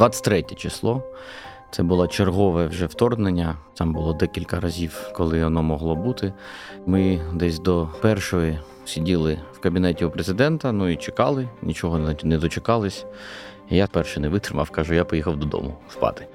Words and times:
23 0.00 0.42
число. 0.42 1.02
Це 1.70 1.82
було 1.82 2.06
чергове 2.08 2.66
вже 2.66 2.86
вторгнення. 2.86 3.56
Там 3.74 3.92
було 3.92 4.12
декілька 4.12 4.60
разів, 4.60 5.10
коли 5.14 5.44
воно 5.44 5.62
могло 5.62 5.96
бути. 5.96 6.32
Ми 6.86 7.20
десь 7.34 7.58
до 7.58 7.88
першої 8.00 8.58
сиділи 8.84 9.38
в 9.52 9.58
кабінеті 9.58 10.04
у 10.04 10.10
президента, 10.10 10.72
ну 10.72 10.88
і 10.88 10.96
чекали, 10.96 11.48
нічого 11.62 12.14
не 12.22 12.38
дочекались. 12.38 13.04
Я 13.70 13.86
перший 13.86 14.22
не 14.22 14.28
витримав, 14.28 14.70
кажу, 14.70 14.94
я 14.94 15.04
поїхав 15.04 15.36
додому 15.36 15.74
спати. 15.88 16.26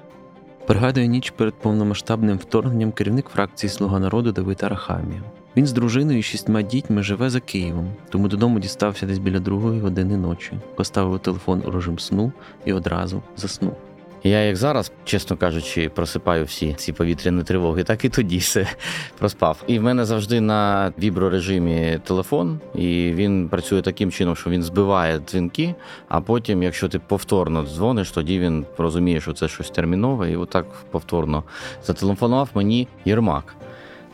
Пригадує 0.66 1.06
ніч 1.06 1.30
перед 1.30 1.54
повномасштабним 1.54 2.38
вторгненням 2.38 2.92
керівник 2.92 3.28
фракції 3.28 3.70
Слуга 3.70 3.98
народу 3.98 4.32
Давид 4.32 4.62
Арахамія. 4.62 5.22
Він 5.56 5.66
з 5.66 5.72
дружиною 5.72 6.18
і 6.18 6.22
шістьма 6.22 6.62
дітьми 6.62 7.02
живе 7.02 7.30
за 7.30 7.40
Києвом, 7.40 7.90
тому 8.10 8.28
додому 8.28 8.58
дістався 8.58 9.06
десь 9.06 9.18
біля 9.18 9.38
другої 9.38 9.80
години 9.80 10.16
ночі, 10.16 10.52
поставив 10.74 11.18
телефон 11.18 11.62
у 11.66 11.70
режим 11.70 11.98
сну 11.98 12.32
і 12.64 12.72
одразу 12.72 13.22
заснув. 13.36 13.76
Я, 14.24 14.44
як 14.44 14.56
зараз, 14.56 14.92
чесно 15.04 15.36
кажучи, 15.36 15.88
просипаю 15.88 16.44
всі 16.44 16.74
ці 16.74 16.92
повітряні 16.92 17.42
тривоги, 17.42 17.84
так 17.84 18.04
і 18.04 18.08
тоді 18.08 18.38
все 18.38 18.66
проспав. 19.18 19.62
І 19.66 19.78
в 19.78 19.82
мене 19.82 20.04
завжди 20.04 20.40
на 20.40 20.92
віброрежимі 20.98 22.00
телефон, 22.04 22.60
і 22.74 23.12
він 23.14 23.48
працює 23.48 23.82
таким 23.82 24.10
чином, 24.10 24.36
що 24.36 24.50
він 24.50 24.62
збиває 24.62 25.18
дзвінки. 25.18 25.74
А 26.08 26.20
потім, 26.20 26.62
якщо 26.62 26.88
ти 26.88 26.98
повторно 26.98 27.66
дзвониш, 27.66 28.10
тоді 28.10 28.38
він 28.38 28.66
розуміє, 28.78 29.20
що 29.20 29.32
це 29.32 29.48
щось 29.48 29.70
термінове, 29.70 30.32
і 30.32 30.36
отак 30.36 30.66
повторно 30.90 31.44
зателефонував 31.84 32.48
мені 32.54 32.88
Єрмак. 33.04 33.56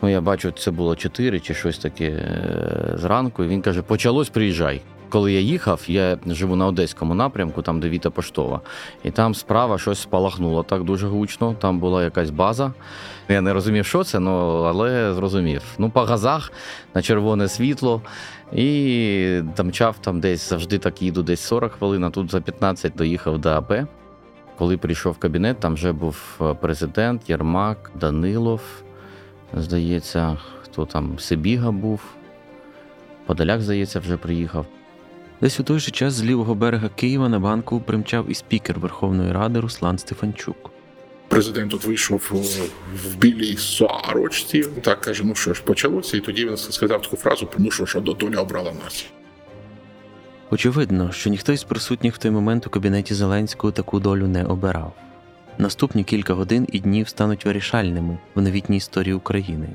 Ну, 0.03 0.09
я 0.09 0.21
бачу, 0.21 0.51
це 0.51 0.71
було 0.71 0.95
4 0.95 1.39
чи 1.39 1.53
щось 1.53 1.77
таке 1.77 2.05
е, 2.05 2.97
зранку. 2.97 3.43
і 3.43 3.47
Він 3.47 3.61
каже: 3.61 3.81
Почалось, 3.81 4.29
приїжджай 4.29 4.81
коли 5.13 5.33
я 5.33 5.39
їхав, 5.39 5.83
я 5.87 6.17
живу 6.27 6.55
на 6.55 6.67
одеському 6.67 7.13
напрямку, 7.13 7.61
там 7.61 7.79
де 7.79 7.89
Віта 7.89 8.09
Поштова, 8.09 8.61
і 9.03 9.11
там 9.11 9.35
справа 9.35 9.77
щось 9.77 9.99
спалахнуло 9.99 10.63
так 10.63 10.83
дуже 10.83 11.07
гучно. 11.07 11.55
Там 11.59 11.79
була 11.79 12.03
якась 12.03 12.29
база. 12.29 12.73
Я 13.29 13.41
не 13.41 13.53
розумів, 13.53 13.85
що 13.85 14.03
це, 14.03 14.19
ну, 14.19 14.31
але 14.63 15.13
зрозумів. 15.13 15.61
Ну, 15.77 15.89
по 15.89 16.01
газах 16.01 16.51
на 16.93 17.01
червоне 17.01 17.47
світло. 17.47 18.01
І 18.53 19.41
тамчав 19.55 19.95
там 20.01 20.19
десь 20.19 20.49
завжди 20.49 20.77
так 20.77 21.01
їду, 21.01 21.23
десь 21.23 21.41
40 21.41 21.71
хвилин, 21.71 22.03
а 22.03 22.09
тут 22.09 22.31
за 22.31 22.41
15 22.41 22.93
доїхав 22.95 23.39
до 23.39 23.49
АП. 23.49 23.73
Коли 24.57 24.77
прийшов 24.77 25.13
в 25.13 25.17
кабінет, 25.17 25.59
там 25.59 25.73
вже 25.73 25.91
був 25.91 26.39
е, 26.41 26.53
президент, 26.53 27.29
Єрмак, 27.29 27.91
Данилов. 27.95 28.61
Здається, 29.57 30.37
хто 30.61 30.85
там 30.85 31.19
Сибіга 31.19 31.71
був. 31.71 32.01
Подоляк, 33.25 33.61
здається, 33.61 33.99
вже 33.99 34.17
приїхав. 34.17 34.65
Десь 35.41 35.59
у 35.59 35.63
той 35.63 35.79
же 35.79 35.91
час 35.91 36.13
з 36.13 36.23
лівого 36.23 36.55
берега 36.55 36.89
Києва 36.89 37.29
на 37.29 37.39
банку 37.39 37.79
примчав 37.79 38.31
і 38.31 38.33
спікер 38.33 38.79
Верховної 38.79 39.31
Ради 39.31 39.59
Руслан 39.59 39.97
Стефанчук. 39.97 40.71
Президент 41.27 41.71
тут 41.71 41.85
вийшов 41.85 42.31
в 42.93 43.15
білій 43.15 43.57
сорочці, 43.57 44.63
так 44.81 45.01
каже: 45.01 45.23
ну 45.25 45.35
що 45.35 45.53
ж, 45.53 45.63
почалося, 45.63 46.17
і 46.17 46.19
тоді 46.19 46.45
він 46.45 46.57
сказав 46.57 47.01
таку 47.01 47.15
фразу: 47.15 47.49
ну 47.57 47.71
що 47.71 47.85
ж, 47.85 47.99
доля 47.99 48.41
обрала 48.41 48.71
нас. 48.83 49.05
Очевидно, 50.51 51.11
що 51.11 51.29
ніхто 51.29 51.53
із 51.53 51.63
присутніх 51.63 52.15
в 52.15 52.17
той 52.17 52.31
момент 52.31 52.67
у 52.67 52.69
кабінеті 52.69 53.13
Зеленського 53.13 53.71
таку 53.71 53.99
долю 53.99 54.27
не 54.27 54.45
обирав. 54.45 54.93
Наступні 55.57 56.03
кілька 56.03 56.33
годин 56.33 56.67
і 56.71 56.79
днів 56.79 57.09
стануть 57.09 57.45
вирішальними 57.45 58.17
в 58.35 58.41
новітній 58.41 58.77
історії 58.77 59.13
України, 59.13 59.69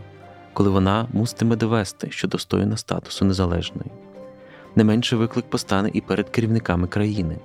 коли 0.52 0.70
вона 0.70 1.08
мустиме 1.12 1.56
довести, 1.56 2.10
що 2.10 2.28
достойна 2.28 2.76
статусу 2.76 3.24
незалежної 3.24 3.90
не 4.78 4.84
менше 4.84 5.16
виклик 5.16 5.44
постане 5.44 5.90
і 5.92 6.00
перед 6.00 6.28
керівниками 6.28 6.86
країни. 6.86 7.36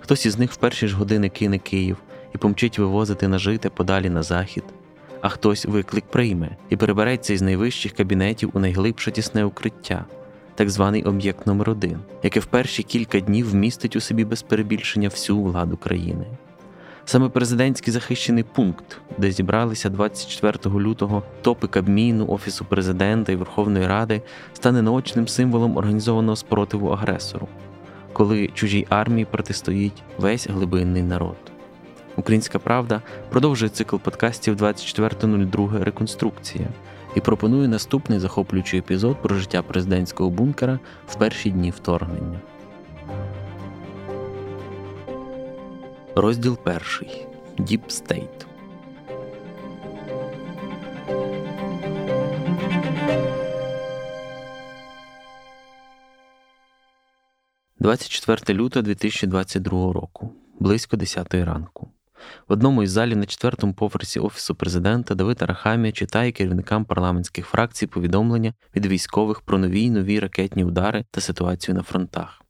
Хтось 0.00 0.26
із 0.26 0.38
них 0.38 0.52
в 0.52 0.56
перші 0.56 0.88
ж 0.88 0.96
години 0.96 1.28
кине 1.28 1.58
Київ 1.58 1.96
і 2.34 2.38
помчить 2.38 2.78
вивозити 2.78 3.28
нажите 3.28 3.68
подалі 3.68 4.10
на 4.10 4.22
захід, 4.22 4.64
а 5.20 5.28
хтось 5.28 5.66
виклик 5.66 6.04
прийме 6.04 6.56
і 6.70 6.76
перебереться 6.76 7.32
із 7.32 7.42
найвищих 7.42 7.92
кабінетів 7.92 8.50
у 8.52 8.58
найглибше 8.58 9.10
тісне 9.10 9.44
укриття, 9.44 10.04
так 10.54 10.70
званий 10.70 11.02
об'єкт 11.02 11.46
номер 11.46 11.70
1 11.70 11.98
яке 12.22 12.40
в 12.40 12.46
перші 12.46 12.82
кілька 12.82 13.20
днів 13.20 13.50
вмістить 13.50 13.96
у 13.96 14.00
собі 14.00 14.24
без 14.24 14.42
перебільшення 14.42 15.08
всю 15.08 15.42
владу 15.42 15.76
країни. 15.76 16.26
Саме 17.04 17.28
президентський 17.28 17.92
захищений 17.92 18.44
пункт, 18.44 19.00
де 19.18 19.30
зібралися 19.30 19.88
24 19.88 20.74
лютого 20.74 21.22
топи 21.42 21.66
Кабміну, 21.66 22.26
Офісу 22.28 22.64
президента 22.64 23.32
і 23.32 23.36
Верховної 23.36 23.86
Ради, 23.86 24.22
стане 24.52 24.82
наочним 24.82 25.28
символом 25.28 25.76
організованого 25.76 26.36
спротиву 26.36 26.88
агресору, 26.88 27.48
коли 28.12 28.48
чужій 28.48 28.86
армії 28.88 29.24
протистоїть 29.24 30.02
весь 30.18 30.48
глибинний 30.48 31.02
народ. 31.02 31.36
Українська 32.16 32.58
правда 32.58 33.02
продовжує 33.30 33.68
цикл 33.68 33.96
подкастів 33.96 34.56
24.02 34.56 35.84
Реконструкція 35.84 36.68
і 37.16 37.20
пропонує 37.20 37.68
наступний 37.68 38.18
захоплюючий 38.18 38.80
епізод 38.80 39.22
про 39.22 39.36
життя 39.36 39.62
президентського 39.62 40.30
бункера 40.30 40.78
в 41.08 41.14
перші 41.14 41.50
дні 41.50 41.70
вторгнення. 41.70 42.40
Розділ 46.16 46.58
перший 46.58 47.26
Deep 47.58 47.90
State. 47.90 48.46
Двадцять 57.78 58.08
четверте 58.08 58.54
лютого 58.54 58.82
2022 58.82 59.92
року, 59.92 60.32
близько 60.60 60.96
10 60.96 61.34
ранку. 61.34 61.90
В 62.48 62.52
одному 62.52 62.82
із 62.82 62.90
залів 62.90 63.16
на 63.16 63.26
четвертому 63.26 63.74
поверсі 63.74 64.20
Офісу 64.20 64.54
президента 64.54 65.14
Давид 65.14 65.42
Арахамія 65.42 65.92
читає 65.92 66.32
керівникам 66.32 66.84
парламентських 66.84 67.46
фракцій 67.46 67.86
повідомлення 67.86 68.54
від 68.76 68.86
військових 68.86 69.40
про 69.40 69.58
нові 69.58 69.80
й 69.80 69.90
нові 69.90 70.20
ракетні 70.20 70.64
удари 70.64 71.04
та 71.10 71.20
ситуацію 71.20 71.74
на 71.74 71.82
фронтах. 71.82 72.42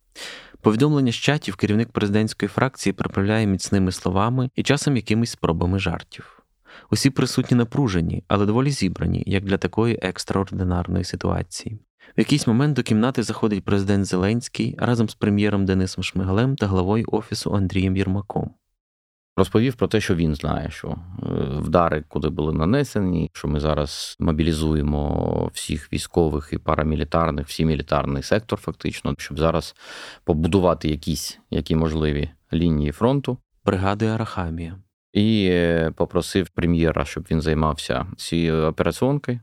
Повідомлення 0.62 1.12
з 1.12 1.14
чатів 1.14 1.56
керівник 1.56 1.88
президентської 1.88 2.48
фракції 2.48 2.92
приправляє 2.92 3.46
міцними 3.46 3.92
словами 3.92 4.50
і 4.56 4.62
часом 4.62 4.96
якимись 4.96 5.30
спробами 5.30 5.78
жартів. 5.78 6.42
Усі 6.90 7.10
присутні 7.10 7.56
напружені, 7.56 8.24
але 8.28 8.46
доволі 8.46 8.70
зібрані, 8.70 9.22
як 9.26 9.44
для 9.44 9.58
такої 9.58 9.98
екстраординарної 10.02 11.04
ситуації. 11.04 11.78
В 12.16 12.20
якийсь 12.20 12.46
момент 12.46 12.76
до 12.76 12.82
кімнати 12.82 13.22
заходить 13.22 13.64
президент 13.64 14.04
Зеленський 14.04 14.76
разом 14.78 15.08
з 15.08 15.14
прем'єром 15.14 15.64
Денисом 15.64 16.04
Шмигалем 16.04 16.56
та 16.56 16.66
главою 16.66 17.04
офісу 17.08 17.54
Андрієм 17.54 17.96
Єрмаком. 17.96 18.50
Розповів 19.36 19.74
про 19.74 19.88
те, 19.88 20.00
що 20.00 20.14
він 20.14 20.34
знає, 20.34 20.70
що 20.70 20.88
е, 20.88 20.96
вдари, 21.58 22.04
куди 22.08 22.28
були 22.28 22.52
нанесені, 22.52 23.30
що 23.32 23.48
ми 23.48 23.60
зараз 23.60 24.16
мобілізуємо 24.18 25.50
всіх 25.54 25.92
військових 25.92 26.48
і 26.52 26.58
парамілітарних, 26.58 27.46
всі 27.46 27.64
мілітарний 27.64 28.22
сектор, 28.22 28.58
фактично, 28.58 29.14
щоб 29.18 29.38
зараз 29.38 29.74
побудувати 30.24 30.88
якісь 30.88 31.38
які 31.50 31.76
можливі 31.76 32.30
лінії 32.52 32.92
фронту. 32.92 33.38
Бригадою 33.64 34.10
Арахамія. 34.10 34.76
І 35.12 35.48
е, 35.50 35.92
попросив 35.96 36.48
прем'єра, 36.48 37.04
щоб 37.04 37.26
він 37.30 37.40
займався 37.40 38.06
цією 38.16 38.66
операціонкою 38.66 39.40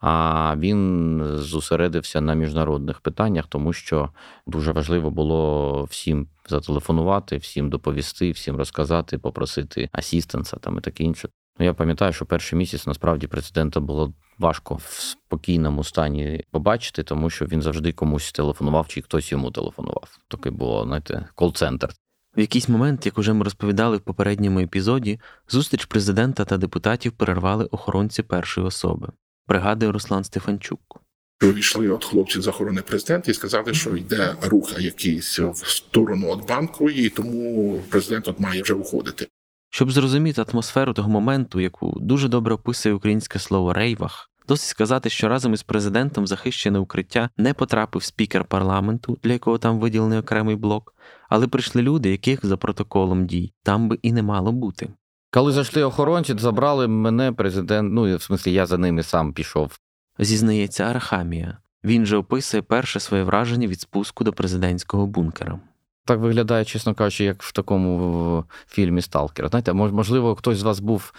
а 0.00 0.54
він 0.58 1.20
зосередився 1.24 2.20
на 2.20 2.34
міжнародних 2.34 3.00
питаннях, 3.00 3.46
тому 3.48 3.72
що 3.72 4.10
дуже 4.46 4.72
важливо 4.72 5.10
було 5.10 5.84
всім 5.84 6.28
зателефонувати, 6.48 7.36
всім 7.36 7.70
доповісти, 7.70 8.30
всім 8.30 8.56
розказати, 8.56 9.18
попросити 9.18 9.88
асістенса 9.92 10.56
там 10.56 10.78
і 10.78 10.80
таке 10.80 11.04
інше. 11.04 11.28
Ну, 11.58 11.66
я 11.66 11.74
пам'ятаю, 11.74 12.12
що 12.12 12.26
перший 12.26 12.58
місяць 12.58 12.86
насправді 12.86 13.26
президента 13.26 13.80
було 13.80 14.12
важко 14.38 14.74
в 14.74 14.82
спокійному 14.82 15.84
стані 15.84 16.44
побачити, 16.50 17.02
тому 17.02 17.30
що 17.30 17.46
він 17.46 17.62
завжди 17.62 17.92
комусь 17.92 18.32
телефонував, 18.32 18.88
чи 18.88 19.02
хтось 19.02 19.32
йому 19.32 19.50
телефонував. 19.50 20.18
Таке 20.28 20.50
було, 20.50 20.84
знаєте, 20.84 21.28
кол-центр. 21.34 21.88
В 22.36 22.40
якийсь 22.40 22.68
момент, 22.68 23.06
як 23.06 23.18
уже 23.18 23.32
ми 23.32 23.44
розповідали 23.44 23.96
в 23.96 24.00
попередньому 24.00 24.60
епізоді, 24.60 25.20
зустріч 25.48 25.84
президента 25.84 26.44
та 26.44 26.56
депутатів 26.56 27.12
перервали 27.12 27.64
охоронці 27.64 28.22
першої 28.22 28.66
особи 28.66 29.08
пригадує 29.46 29.92
Руслан 29.92 30.24
Стефанчук. 30.24 31.00
Вийшли 31.40 31.88
от 31.88 32.04
хлопці 32.04 32.40
з 32.40 32.48
охорони 32.48 32.82
президента 32.82 33.30
і 33.30 33.34
сказали, 33.34 33.74
що 33.74 33.96
йде 33.96 34.36
рух 34.42 34.80
якийсь 34.80 35.38
в 35.38 35.66
сторону 35.66 36.36
від 36.36 36.46
банку, 36.48 36.90
і 36.90 37.08
тому 37.08 37.80
президент 37.88 38.28
от 38.28 38.40
має 38.40 38.62
вже 38.62 38.74
уходити. 38.74 39.28
Щоб 39.70 39.92
зрозуміти 39.92 40.44
атмосферу 40.52 40.92
того 40.92 41.08
моменту, 41.08 41.60
яку 41.60 41.98
дуже 42.00 42.28
добре 42.28 42.54
описує 42.54 42.94
українське 42.94 43.38
слово 43.38 43.72
рейвах, 43.72 44.30
досить 44.48 44.68
сказати, 44.68 45.10
що 45.10 45.28
разом 45.28 45.54
із 45.54 45.62
президентом 45.62 46.24
в 46.24 46.26
захищене 46.26 46.78
укриття 46.78 47.30
не 47.36 47.54
потрапив 47.54 48.02
спікер 48.02 48.44
парламенту, 48.44 49.18
для 49.22 49.32
якого 49.32 49.58
там 49.58 49.78
виділений 49.78 50.18
окремий 50.18 50.56
блок, 50.56 50.94
але 51.28 51.46
прийшли 51.46 51.82
люди, 51.82 52.10
яких 52.10 52.46
за 52.46 52.56
протоколом 52.56 53.26
дій 53.26 53.52
там 53.62 53.88
би 53.88 53.98
і 54.02 54.12
не 54.12 54.22
мало 54.22 54.52
бути. 54.52 54.88
Коли 55.36 55.52
зайшли 55.52 55.82
охоронці, 55.82 56.34
забрали 56.38 56.88
мене 56.88 57.32
президент. 57.32 57.92
Ну 57.92 58.16
в 58.16 58.22
смислі, 58.22 58.52
я 58.52 58.66
за 58.66 58.78
ними 58.78 59.02
сам 59.02 59.32
пішов. 59.32 59.78
Зізнається 60.18 60.84
Архамія. 60.84 61.58
Він 61.84 62.06
же 62.06 62.16
описує 62.16 62.62
перше 62.62 63.00
своє 63.00 63.22
враження 63.22 63.66
від 63.66 63.80
спуску 63.80 64.24
до 64.24 64.32
президентського 64.32 65.06
бункера. 65.06 65.60
Так 66.06 66.20
виглядає, 66.20 66.64
чесно 66.64 66.94
кажучи, 66.94 67.24
як 67.24 67.42
в 67.42 67.52
такому 67.52 68.44
фільмі 68.68 69.02
Сталкера. 69.02 69.48
Знаєте, 69.48 69.72
можливо, 69.72 70.34
хтось 70.34 70.58
з 70.58 70.62
вас 70.62 70.80
був 70.80 71.12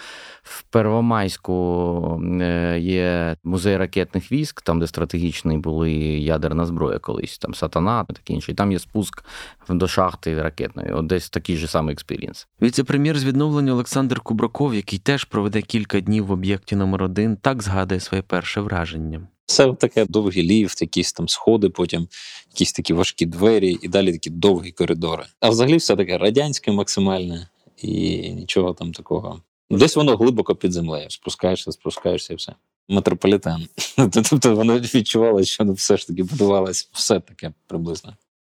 в 0.44 0.64
Первомайську, 0.64 2.22
е, 2.42 2.80
є 2.80 3.36
музей 3.44 3.78
ракетних 3.78 4.32
військ, 4.32 4.62
там, 4.62 4.80
де 4.80 4.88
стратегічні 4.88 5.58
були 5.58 5.92
ядерна 5.92 6.66
зброя 6.66 7.00
колись, 7.00 7.38
там 7.38 7.54
сатана, 7.54 8.04
таке 8.04 8.34
інше. 8.34 8.52
І 8.52 8.56
там 8.56 8.72
є 8.72 8.80
спуск 8.80 9.24
до 9.70 9.88
шахти 9.88 10.42
ракетної. 10.42 10.92
От 10.92 11.06
десь 11.08 11.30
такий 11.30 11.58
же 11.58 11.68
самий 11.68 11.94
experience. 11.94 12.48
Віце-прем'єр 12.62 13.20
з 13.20 13.26
відновлення 13.26 13.72
Олександр 13.72 14.20
Кубраков, 14.20 14.76
який 14.76 15.00
теж 15.00 15.24
проведе 15.24 15.62
кілька 15.62 16.00
днів 16.00 16.26
в 16.26 16.32
об'єкті 16.32 16.76
номер 16.76 17.04
один, 17.04 17.38
так 17.38 17.64
згадує 17.64 18.00
своє 18.00 18.22
перше 18.22 18.62
враження. 18.62 19.28
Все 19.48 19.74
таке 19.74 20.06
довгий 20.06 20.44
ліфт, 20.44 20.82
якісь 20.82 21.14
там 21.14 21.28
сходи, 21.30 21.70
потім 21.70 22.08
якісь 22.54 22.74
такі 22.74 22.94
важкі 22.94 23.26
двері, 23.26 23.78
і 23.82 23.88
далі 23.88 24.12
такі 24.12 24.30
довгі 24.30 24.72
коридори. 24.72 25.26
А 25.40 25.50
взагалі 25.50 25.78
все 25.78 25.96
таке 25.96 26.18
радянське 26.18 26.72
максимальне 26.72 27.48
і 27.78 28.30
нічого 28.30 28.74
там 28.74 28.92
такого. 28.92 29.42
Десь 29.70 29.96
воно 29.96 30.18
глибоко 30.18 30.56
під 30.56 30.72
землею. 30.72 31.10
Спускаєшся, 31.10 31.72
спускаєшся 31.72 32.34
і 32.34 32.36
все. 32.36 32.54
Метрополітен. 32.90 33.68
Тобто 34.30 34.56
воно 34.56 34.80
відчувало, 34.80 35.44
що 35.44 35.64
ну, 35.64 35.74
все 35.74 35.98
ж 35.98 36.08
таки 36.08 36.24
будувалось 36.24 36.90
все 36.94 37.20
таке 37.20 37.54
приблизно. 37.68 38.14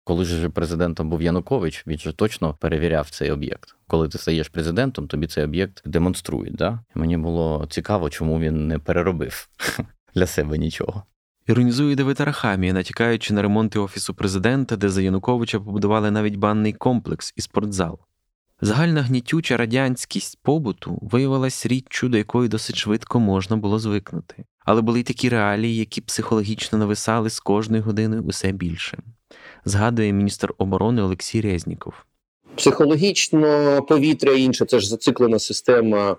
Коли 0.04 0.24
ж 0.24 0.48
президентом 0.48 1.10
був 1.10 1.22
Янукович, 1.22 1.84
він 1.86 1.98
же 1.98 2.12
точно 2.12 2.54
перевіряв 2.60 3.10
цей 3.10 3.30
об'єкт. 3.30 3.76
Коли 3.86 4.08
ти 4.08 4.18
стаєш 4.18 4.48
президентом, 4.48 5.08
тобі 5.08 5.26
цей 5.26 5.44
об'єкт 5.44 5.82
демонструють. 5.84 6.54
Да? 6.54 6.80
Мені 6.94 7.16
було 7.16 7.66
цікаво, 7.70 8.10
чому 8.10 8.40
він 8.40 8.68
не 8.68 8.78
переробив 8.78 9.48
для 10.14 10.26
себе 10.26 10.58
нічого. 10.58 11.02
Іронізує 11.46 11.96
Давид 11.96 12.20
Арахамія, 12.20 12.72
натякаючи 12.72 13.34
на 13.34 13.42
ремонти 13.42 13.78
офісу 13.78 14.14
президента, 14.14 14.76
де 14.76 14.88
за 14.88 15.02
Януковича 15.02 15.60
побудували 15.60 16.10
навіть 16.10 16.36
банний 16.36 16.72
комплекс 16.72 17.32
і 17.36 17.40
спортзал. 17.40 17.98
Загальна 18.60 19.02
гнітюча 19.02 19.56
радянськість 19.56 20.38
побуту 20.42 20.98
виявилась 21.02 21.66
річчю, 21.66 22.08
до 22.08 22.18
якої 22.18 22.48
досить 22.48 22.76
швидко 22.76 23.20
можна 23.20 23.56
було 23.56 23.78
звикнути, 23.78 24.44
але 24.64 24.80
були 24.80 25.00
й 25.00 25.02
такі 25.02 25.28
реалії, 25.28 25.76
які 25.76 26.00
психологічно 26.00 26.78
нависали 26.78 27.30
з 27.30 27.40
кожної 27.40 27.82
години 27.82 28.20
усе 28.20 28.52
більше. 28.52 28.98
Згадує 29.64 30.12
міністр 30.12 30.54
оборони 30.58 31.02
Олексій 31.02 31.40
Резніков. 31.40 31.94
Психологічно 32.56 33.82
повітря 33.88 34.32
інше, 34.32 34.64
це 34.64 34.80
ж 34.80 34.88
зациклена 34.88 35.38
система 35.38 36.16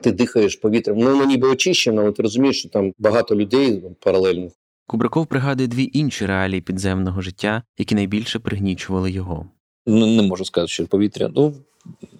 ти 0.00 0.12
дихаєш 0.12 0.56
повітрям. 0.56 0.98
Ну, 0.98 1.10
воно 1.10 1.24
ніби 1.24 1.48
очищено, 1.48 2.02
але 2.02 2.12
ти 2.12 2.22
розумієш, 2.22 2.58
що 2.58 2.68
там 2.68 2.92
багато 2.98 3.36
людей 3.36 3.82
паралельно. 4.00 4.50
Кубраков 4.86 5.26
пригадує 5.26 5.68
дві 5.68 5.90
інші 5.92 6.26
реалії 6.26 6.60
підземного 6.60 7.20
життя, 7.20 7.62
які 7.78 7.94
найбільше 7.94 8.38
пригнічували 8.38 9.10
його. 9.10 9.46
Ну 9.86 10.06
не 10.06 10.22
можу 10.22 10.44
сказати, 10.44 10.72
що 10.72 10.86
повітря. 10.86 11.30
Ну 11.36 11.54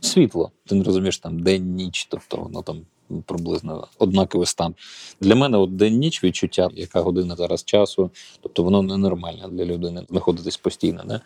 світло. 0.00 0.50
Ти 0.66 0.74
не 0.74 0.84
розумієш 0.84 1.18
там 1.18 1.38
день, 1.38 1.74
ніч, 1.74 2.06
тобто 2.10 2.36
воно 2.36 2.62
там 2.62 2.80
приблизно 3.26 3.88
однаковий 3.98 4.46
стан. 4.46 4.74
Для 5.20 5.34
мене 5.34 5.58
от 5.58 5.76
день-ніч 5.76 6.24
відчуття, 6.24 6.68
яка 6.74 7.00
година 7.00 7.36
зараз 7.36 7.64
часу, 7.64 8.10
тобто 8.40 8.62
воно 8.62 8.82
ненормальне 8.82 9.48
для 9.48 9.64
людини 9.64 10.02
знаходитись 10.10 10.56
постійно. 10.56 11.04
Не? 11.04 11.20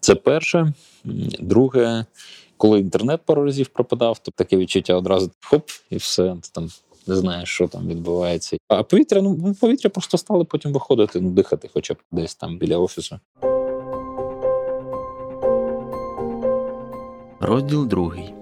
Це 0.00 0.14
перше. 0.14 0.72
Друге, 1.40 2.04
коли 2.56 2.80
інтернет 2.80 3.20
пару 3.24 3.44
разів 3.44 3.68
пропадав, 3.68 4.18
то 4.18 4.30
таке 4.30 4.56
відчуття 4.56 4.94
одразу 4.94 5.30
хоп, 5.44 5.70
і 5.90 5.96
все. 5.96 6.36
Ти 6.42 6.48
там 6.52 6.68
не 7.06 7.16
знаєш, 7.16 7.48
що 7.48 7.68
там 7.68 7.88
відбувається. 7.88 8.56
А 8.68 8.82
повітря, 8.82 9.22
ну, 9.22 9.38
ну 9.42 9.54
повітря 9.54 9.90
просто 9.90 10.18
стали 10.18 10.44
потім 10.44 10.72
виходити, 10.72 11.20
ну 11.20 11.30
дихати, 11.30 11.70
хоча 11.74 11.94
б 11.94 11.96
десь 12.12 12.34
там 12.34 12.58
біля 12.58 12.78
офісу. 12.78 13.20
Розділ 17.40 17.86
другий. 17.86 18.34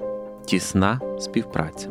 Тісна 0.47 1.01
співпраця. 1.21 1.91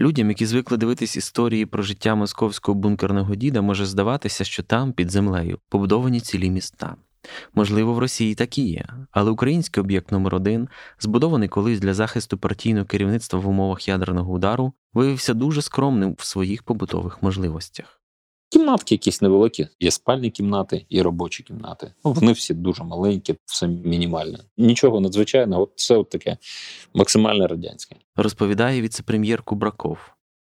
Людям, 0.00 0.28
які 0.28 0.46
звикли 0.46 0.76
дивитись 0.76 1.16
історії 1.16 1.66
про 1.66 1.82
життя 1.82 2.14
московського 2.14 2.78
бункерного 2.78 3.34
діда, 3.34 3.60
може 3.62 3.86
здаватися, 3.86 4.44
що 4.44 4.62
там, 4.62 4.92
під 4.92 5.10
землею, 5.10 5.58
побудовані 5.68 6.20
цілі 6.20 6.50
міста. 6.50 6.96
Можливо, 7.54 7.94
в 7.94 7.98
Росії 7.98 8.34
так 8.34 8.58
і 8.58 8.62
є, 8.62 8.84
але 9.10 9.30
український 9.30 9.80
об'єкт 9.80 10.12
номер 10.12 10.34
1 10.34 10.68
збудований 11.00 11.48
колись 11.48 11.80
для 11.80 11.94
захисту 11.94 12.38
партійного 12.38 12.86
керівництва 12.86 13.40
в 13.40 13.48
умовах 13.48 13.88
ядерного 13.88 14.32
удару, 14.32 14.72
виявився 14.92 15.34
дуже 15.34 15.62
скромним 15.62 16.14
в 16.18 16.24
своїх 16.24 16.62
побутових 16.62 17.22
можливостях. 17.22 17.98
Кімнатки 18.50 18.94
якісь 18.94 19.22
невеликі, 19.22 19.68
є 19.80 19.90
спальні 19.90 20.30
кімнати 20.30 20.86
і 20.88 21.02
робочі 21.02 21.42
кімнати. 21.42 21.92
Ну, 22.04 22.12
Вони 22.12 22.32
всі 22.32 22.54
дуже 22.54 22.84
маленькі, 22.84 23.34
все 23.44 23.68
мінімальне. 23.68 24.38
Нічого 24.56 25.00
надзвичайного, 25.00 25.62
от 25.62 25.72
це 25.76 25.96
от 25.96 26.10
таке 26.10 26.36
максимально 26.94 27.46
радянське. 27.46 27.96
Розповідає 28.16 28.82
віце-прем'єр 28.82 29.42
Кубраков. 29.42 29.98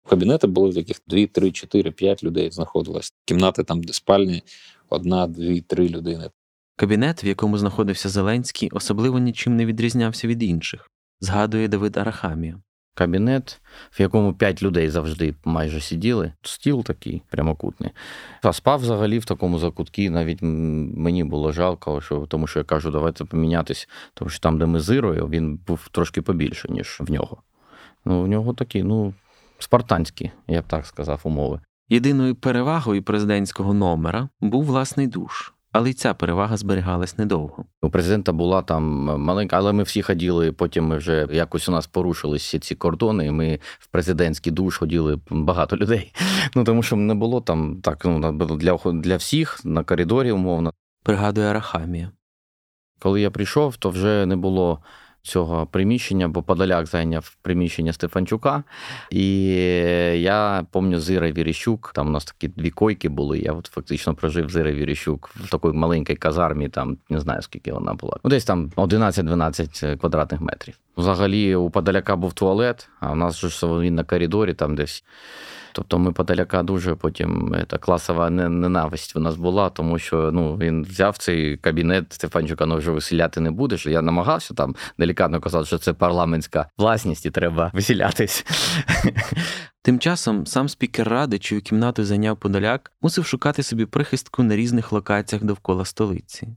Кабінети 0.08 0.46
були 0.46 0.70
в 0.70 0.76
яких 0.76 1.00
2, 1.06 1.26
3, 1.26 1.52
4, 1.52 1.90
5 1.90 2.24
людей 2.24 2.50
знаходилось. 2.50 3.12
Кімнати 3.24 3.64
там, 3.64 3.82
де 3.82 3.92
спальні, 3.92 4.42
одна, 4.88 5.26
дві, 5.26 5.60
три 5.60 5.88
людини. 5.88 6.30
Кабінет, 6.76 7.24
в 7.24 7.26
якому 7.26 7.58
знаходився 7.58 8.08
Зеленський, 8.08 8.70
особливо 8.72 9.18
нічим 9.18 9.56
не 9.56 9.66
відрізнявся 9.66 10.28
від 10.28 10.42
інших, 10.42 10.90
згадує 11.20 11.68
Давид 11.68 11.96
Арахамія. 11.96 12.60
Кабінет, 12.96 13.60
в 13.98 14.00
якому 14.00 14.34
п'ять 14.34 14.62
людей 14.62 14.90
завжди 14.90 15.34
майже 15.44 15.80
сиділи. 15.80 16.32
Стіл 16.42 16.84
такий 16.84 17.22
прямокутний. 17.30 17.90
А 18.42 18.52
спав 18.52 18.80
взагалі 18.80 19.18
в 19.18 19.24
такому 19.24 19.58
закутці. 19.58 20.10
Навіть 20.10 20.38
мені 20.42 21.24
було 21.24 21.52
жалко, 21.52 22.00
що 22.00 22.26
тому 22.26 22.46
що 22.46 22.58
я 22.58 22.64
кажу, 22.64 22.90
давайте 22.90 23.24
помінятись, 23.24 23.88
тому 24.14 24.28
що 24.28 24.40
там, 24.40 24.58
де 24.58 24.66
ми 24.66 24.80
зирою, 24.80 25.28
він 25.28 25.56
був 25.66 25.88
трошки 25.88 26.22
побільше, 26.22 26.68
ніж 26.68 26.96
в 27.00 27.10
нього. 27.10 27.42
Ну, 28.04 28.22
в 28.22 28.28
нього 28.28 28.54
такі, 28.54 28.82
ну, 28.82 29.14
спартанські, 29.58 30.30
я 30.48 30.62
б 30.62 30.64
так 30.66 30.86
сказав, 30.86 31.20
умови. 31.24 31.60
Єдиною 31.88 32.34
перевагою 32.34 33.02
президентського 33.02 33.74
номера 33.74 34.28
був 34.40 34.64
власний 34.64 35.06
душ 35.06 35.53
але 35.74 35.90
й 35.90 35.94
ця 35.94 36.14
перевага 36.14 36.56
зберігалась 36.56 37.18
недовго. 37.18 37.64
У 37.82 37.90
президента 37.90 38.32
була 38.32 38.62
там 38.62 38.84
маленька, 39.20 39.56
але 39.56 39.72
ми 39.72 39.82
всі 39.82 40.02
ходили. 40.02 40.52
Потім 40.52 40.84
ми 40.84 40.96
вже 40.96 41.28
якось 41.32 41.68
у 41.68 41.72
нас 41.72 41.86
порушилися 41.86 42.58
ці 42.58 42.74
кордони. 42.74 43.26
і 43.26 43.30
Ми 43.30 43.58
в 43.78 43.86
президентський 43.86 44.52
душ 44.52 44.78
ходили 44.78 45.20
багато 45.30 45.76
людей. 45.76 46.14
Ну 46.54 46.64
тому 46.64 46.82
що 46.82 46.96
не 46.96 47.14
було 47.14 47.40
там 47.40 47.80
так. 47.82 48.04
Ну 48.04 48.32
для 48.56 48.76
для 48.92 49.16
всіх 49.16 49.64
на 49.64 49.84
коридорі, 49.84 50.32
умовно. 50.32 50.72
Пригадує 51.02 51.46
Арахамія. 51.46 52.10
Коли 52.98 53.20
я 53.20 53.30
прийшов, 53.30 53.76
то 53.76 53.90
вже 53.90 54.26
не 54.26 54.36
було 54.36 54.78
цього 55.24 55.66
приміщення, 55.66 56.28
бо 56.28 56.42
Подоляк 56.42 56.86
зайняв 56.86 57.36
приміщення 57.42 57.92
Стефанчука. 57.92 58.64
І 59.10 59.46
я 60.20 60.66
пам'ятаю 60.70 61.00
Зира 61.00 61.30
Віріщук. 61.30 61.92
Там 61.94 62.06
у 62.06 62.10
нас 62.10 62.24
такі 62.24 62.48
дві 62.48 62.70
койки 62.70 63.08
були. 63.08 63.38
Я 63.38 63.52
от 63.52 63.66
фактично 63.66 64.14
прожив 64.14 64.50
Зира 64.50 64.72
Віріщук 64.72 65.30
в 65.36 65.50
такій 65.50 65.76
маленькій 65.76 66.14
казармі, 66.14 66.68
там 66.68 66.96
не 67.10 67.20
знаю 67.20 67.42
скільки 67.42 67.72
вона 67.72 67.94
була. 67.94 68.16
Ну, 68.24 68.30
десь 68.30 68.44
там 68.44 68.70
11-12 68.76 69.98
квадратних 69.98 70.40
метрів. 70.40 70.74
Взагалі, 70.96 71.54
у 71.54 71.70
Подоляка 71.70 72.16
був 72.16 72.32
туалет, 72.32 72.88
а 73.00 73.12
у 73.12 73.14
нас 73.14 73.36
ж 73.38 73.66
він 73.66 73.94
на 73.94 74.04
коридорі, 74.04 74.54
там 74.54 74.76
десь. 74.76 75.04
Тобто 75.74 75.98
ми 75.98 76.12
подаляка 76.12 76.62
дуже 76.62 76.94
потім 76.94 77.56
та 77.66 77.78
класова 77.78 78.30
ненависть 78.30 79.16
у 79.16 79.20
нас 79.20 79.36
була, 79.36 79.70
тому 79.70 79.98
що 79.98 80.30
ну 80.32 80.56
він 80.56 80.82
взяв 80.82 81.18
цей 81.18 81.56
кабінет 81.56 82.12
Стефанчука, 82.12 82.66
ну 82.66 82.76
вже 82.76 82.90
виселяти 82.90 83.40
не 83.40 83.50
будеш. 83.50 83.86
Я 83.86 84.02
намагався 84.02 84.54
там 84.54 84.76
делікатно 85.14 85.40
казати, 85.40 85.66
що 85.66 85.78
це 85.78 85.92
парламентська 85.92 86.66
власність 86.78 87.26
і 87.26 87.30
треба 87.30 87.70
виселятись. 87.74 88.46
Тим 89.82 89.98
часом 89.98 90.46
сам 90.46 90.68
спікер 90.68 91.08
ради, 91.08 91.38
чию 91.38 91.60
кімнату 91.60 92.04
зайняв 92.04 92.36
Подоляк, 92.36 92.92
мусив 93.02 93.26
шукати 93.26 93.62
собі 93.62 93.86
прихистку 93.86 94.42
на 94.42 94.56
різних 94.56 94.92
локаціях 94.92 95.44
довкола 95.44 95.84
столиці. 95.84 96.48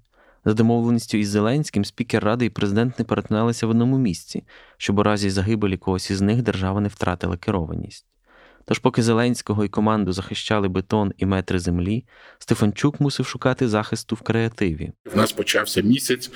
За 0.46 0.54
домовленістю 0.54 1.18
із 1.18 1.30
Зеленським, 1.30 1.86
спікер 1.86 2.24
ради 2.24 2.46
і 2.46 2.50
президент 2.50 3.00
не 3.00 3.06
перетиналися 3.06 3.68
в 3.68 3.70
одному 3.70 3.98
місці, 3.98 4.44
щоб 4.78 5.00
у 5.00 5.04
разі 5.04 5.30
загибелі 5.30 5.78
когось 5.78 6.12
із 6.12 6.22
них 6.22 6.42
держава 6.42 6.82
не 6.82 6.90
втратила 6.90 7.38
керованість. 7.38 8.06
Тож, 8.70 8.80
поки 8.80 9.04
Зеленського 9.04 9.66
і 9.66 9.70
команду 9.70 10.12
захищали 10.12 10.68
бетон 10.68 11.14
і 11.18 11.26
метри 11.26 11.60
землі, 11.60 12.06
Стефанчук 12.40 13.02
мусив 13.02 13.26
шукати 13.26 13.68
захисту 13.68 14.16
в 14.16 14.22
креативі. 14.22 14.92
У 15.14 15.18
нас 15.18 15.32
почався 15.32 15.82
місяць, 15.82 16.32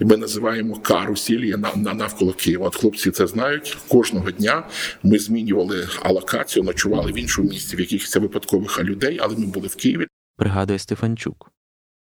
і 0.00 0.04
ми 0.04 0.16
називаємо 0.16 0.76
карусіль 0.76 1.56
на 1.76 1.94
навколо 1.94 2.32
Києва. 2.32 2.66
От 2.66 2.76
хлопці 2.76 3.10
це 3.10 3.26
знають. 3.26 3.76
Кожного 3.88 4.30
дня 4.30 4.66
ми 5.02 5.18
змінювали 5.18 5.88
алокацію, 6.02 6.62
ночували 6.62 7.12
в 7.12 7.18
іншому 7.18 7.48
місці, 7.48 7.76
в 7.76 7.80
якихось 7.80 8.16
випадкових 8.16 8.84
людей, 8.84 9.18
але 9.22 9.36
ми 9.36 9.46
були 9.46 9.68
в 9.68 9.76
Києві. 9.76 10.06
Пригадує 10.36 10.78
Стефанчук. 10.78 11.52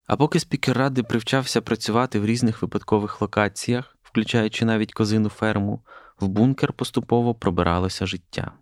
А 0.06 0.16
поки 0.16 0.40
спікер 0.40 0.76
ради 0.76 1.02
привчався 1.02 1.61
працювати 1.61 2.18
в 2.21 2.26
різних 2.26 2.62
випадкових 2.62 3.23
локаціях, 3.23 3.97
включаючи 4.02 4.64
навіть 4.64 4.92
козину 4.92 5.28
ферму, 5.28 5.80
в 6.21 6.28
бункер 6.28 6.73
поступово 6.73 7.35
пробиралося 7.35 8.06
життя. 8.06 8.52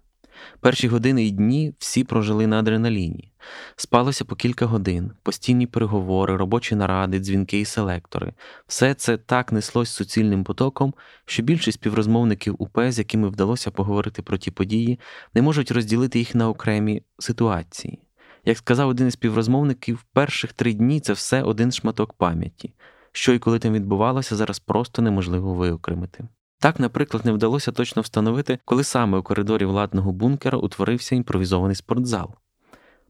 Перші 0.61 0.89
години 0.89 1.25
і 1.25 1.31
дні 1.31 1.75
всі 1.79 2.05
прожили 2.05 2.47
на 2.47 2.59
адреналіні. 2.59 3.33
Спалося 3.77 4.25
по 4.25 4.37
кілька 4.37 4.67
годин, 4.67 5.13
постійні 5.23 5.67
переговори, 5.67 6.37
робочі 6.37 6.75
наради, 6.75 7.19
дзвінки 7.19 7.61
і 7.61 7.65
селектори. 7.65 8.33
Все 8.67 8.95
це 8.95 9.17
так 9.17 9.53
неслось 9.53 9.91
суцільним 9.91 10.45
потоком, 10.45 10.95
що 11.25 11.43
більшість 11.43 11.79
співрозмовників 11.79 12.57
УП, 12.59 12.79
з 12.93 12.99
якими 12.99 13.29
вдалося 13.29 13.71
поговорити 13.71 14.23
про 14.23 14.39
ті 14.39 14.51
події, 14.51 15.01
не 15.35 15.43
можуть 15.43 15.71
розділити 15.71 16.19
їх 16.19 16.35
на 16.35 16.49
окремі 16.49 17.03
ситуації. 17.19 17.99
Як 18.45 18.59
сказав 18.59 18.89
один 18.89 19.07
із 19.07 19.13
співрозмовників, 19.13 20.05
перших 20.13 20.53
три 20.53 20.73
дні 20.73 21.01
це 21.01 21.13
все 21.13 21.43
один 21.43 21.73
шматок 21.73 22.13
пам'яті. 22.13 22.75
Що 23.13 23.33
і 23.33 23.39
коли 23.39 23.59
там 23.59 23.73
відбувалося, 23.73 24.37
зараз 24.37 24.59
просто 24.59 25.03
неможливо 25.03 25.55
виокремити. 25.55 26.29
Так, 26.63 26.81
наприклад, 26.81 27.25
не 27.25 27.33
вдалося 27.33 27.73
точно 27.73 28.03
встановити, 28.03 28.59
коли 28.65 28.85
саме 28.85 29.19
у 29.19 29.23
коридорі 29.23 29.65
владного 29.65 30.13
бункера 30.13 30.59
утворився 30.59 31.15
імпровізований 31.15 31.77
спортзал, 31.77 32.31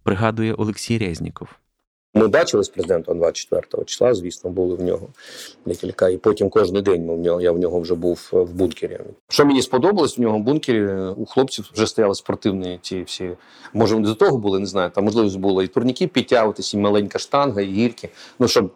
пригадує 0.03 0.55
Олексій 0.55 0.99
Резніков. 0.99 1.49
Ми 2.15 2.29
бачили 2.29 2.65
з 2.65 2.69
президентом 2.69 3.19
24 3.19 3.85
числа, 3.85 4.15
звісно, 4.15 4.51
були 4.51 4.75
в 4.77 4.83
нього 4.83 5.09
декілька, 5.67 6.09
і 6.09 6.17
потім 6.17 6.51
кожен 6.51 6.83
день 6.83 7.07
ми 7.07 7.17
в 7.17 7.19
нього, 7.19 7.41
я 7.41 7.53
в 7.53 7.59
нього 7.59 7.81
вже 7.81 7.95
був 7.95 8.29
в 8.33 8.53
бункері. 8.53 9.01
Що 9.29 9.47
мені 9.47 9.63
сподобалось 9.63 10.19
в 10.19 10.21
нього 10.21 10.39
в 10.39 10.43
бункері, 10.43 10.93
у 11.17 11.27
хлопців 11.27 11.71
вже 11.75 11.87
стояли 11.87 12.15
спортивні 12.15 12.79
ці 12.83 13.03
всі. 13.03 13.31
Може, 13.75 13.95
вони 13.95 14.07
до 14.07 14.15
того 14.15 14.39
були, 14.39 14.59
не 14.59 14.67
знаю. 14.67 14.91
Там 14.91 15.05
можливість 15.05 15.39
було 15.39 15.63
і 15.63 15.67
турніки 15.67 16.07
підтягуватися, 16.07 16.77
і 16.77 16.81
маленька 16.81 17.19
штанга, 17.19 17.61
і 17.61 17.73
гірки. 17.73 18.09
Ну, 18.39 18.49
щоб 18.49 18.73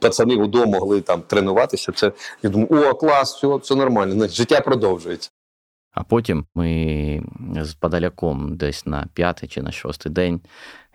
пацани 0.00 0.36
вдома 0.36 0.66
могли 0.66 1.00
там 1.00 1.22
тренуватися. 1.22 1.92
Це 1.92 2.12
я 2.42 2.50
думаю, 2.50 2.90
о, 2.90 2.94
клас, 2.94 3.36
все, 3.36 3.56
все 3.56 3.74
нормально. 3.74 4.28
Життя 4.28 4.60
продовжується. 4.60 5.30
А 5.92 6.02
потім 6.02 6.46
ми 6.54 7.22
з 7.62 7.74
Подаляком 7.74 8.56
десь 8.56 8.86
на 8.86 9.06
п'ятий 9.14 9.48
чи 9.48 9.62
на 9.62 9.72
шостий 9.72 10.12
день 10.12 10.40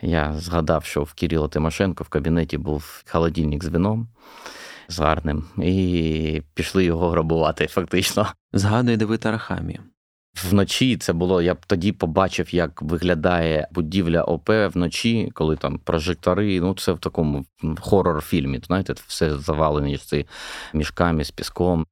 я 0.02 0.34
згадав, 0.38 0.86
що 0.86 1.04
в 1.04 1.14
Кирила 1.14 1.48
Тимошенко 1.48 2.04
в 2.04 2.10
кабінеті 2.10 2.58
був 2.58 3.04
холодильник 3.12 3.64
з 3.64 3.68
вином 3.68 4.08
з 4.88 5.00
гарним, 5.00 5.44
і 5.58 6.42
пішли 6.54 6.84
його 6.86 7.10
грабувати, 7.10 7.68
фактично. 7.68 8.28
Згадує 8.54 8.98
Давид 8.98 9.26
Арахамія. 9.26 9.80
Вночі 10.44 10.98
це 10.98 11.13
було. 11.13 11.42
Я 11.42 11.54
б 11.54 11.65
тоді 11.68 11.92
побачив, 11.92 12.56
як 12.56 12.82
виглядає 12.82 13.68
будівля 13.72 14.24
ОП 14.24 14.50
вночі, 14.50 15.32
коли 15.34 15.56
там 15.56 15.80
прожектори. 15.80 16.62
Ну 16.62 16.74
це 16.74 16.92
в 16.92 17.00
такому 17.00 17.46
хорор-фільмі. 17.80 18.65
Знаєте, 18.65 18.94
все 19.08 19.38
завалені 19.38 19.98
ці 19.98 20.27
мішками 20.74 21.24
з 21.24 21.32
піском. 21.32 21.86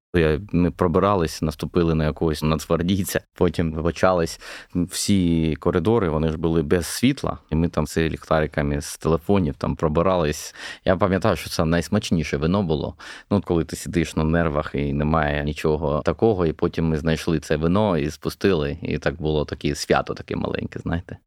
Ми 0.52 0.72
пробирались, 0.72 1.42
наступили 1.42 1.96
на 1.96 2.04
якогось 2.04 2.44
нацгвардійця, 2.44 3.22
потім 3.34 3.74
вибачались. 3.74 4.40
Всі 4.76 5.56
коридори 5.56 6.10
вони 6.10 6.30
ж 6.30 6.38
були 6.38 6.62
без 6.62 6.86
світла, 6.86 7.38
і 7.50 7.56
ми 7.56 7.68
там 7.68 7.88
з 7.88 7.98
ліхтариками 7.98 8.82
з 8.82 8.98
телефонів 8.98 9.56
там 9.56 9.76
пробирались. 9.76 10.56
Я 10.86 10.98
пам'ятаю, 10.98 11.36
що 11.36 11.50
це 11.50 11.66
найсмачніше 11.66 12.38
вино 12.38 12.64
було. 12.64 12.96
Ну, 13.32 13.42
коли 13.42 13.66
ти 13.66 13.76
сидиш 13.76 14.16
на 14.16 14.24
нервах 14.24 14.72
і 14.74 14.94
немає 14.94 15.44
нічого 15.44 16.02
такого. 16.06 16.46
І 16.46 16.54
потім 16.54 16.88
ми 16.88 16.98
знайшли 16.98 17.40
це 17.40 17.56
вино 17.56 17.98
і 17.98 18.10
спустили. 18.10 18.78
І 18.82 18.98
так 18.98 19.22
було 19.22 19.46
таке 19.46 19.76
свято, 19.76 20.14
таке 20.14 20.36
маленьке, 20.36 20.80
знаєте. 20.80 21.18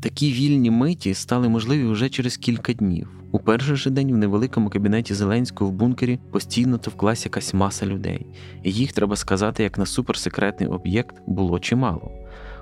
Такі 0.00 0.32
вільні 0.32 0.70
миті 0.70 1.14
стали 1.14 1.48
можливі 1.48 1.84
вже 1.84 2.08
через 2.08 2.36
кілька 2.36 2.72
днів. 2.72 3.08
У 3.32 3.38
перший 3.38 3.76
же 3.76 3.90
день 3.90 4.12
в 4.12 4.16
невеликому 4.16 4.70
кабінеті 4.70 5.14
Зеленського 5.14 5.70
в 5.70 5.74
бункері 5.74 6.18
постійно 6.30 6.78
товклась 6.78 7.24
якась 7.24 7.54
маса 7.54 7.86
людей, 7.86 8.26
і 8.62 8.72
їх 8.72 8.92
треба 8.92 9.16
сказати, 9.16 9.62
як 9.62 9.78
на 9.78 9.86
суперсекретний 9.86 10.68
об'єкт 10.68 11.16
було 11.26 11.58
чимало. 11.58 12.10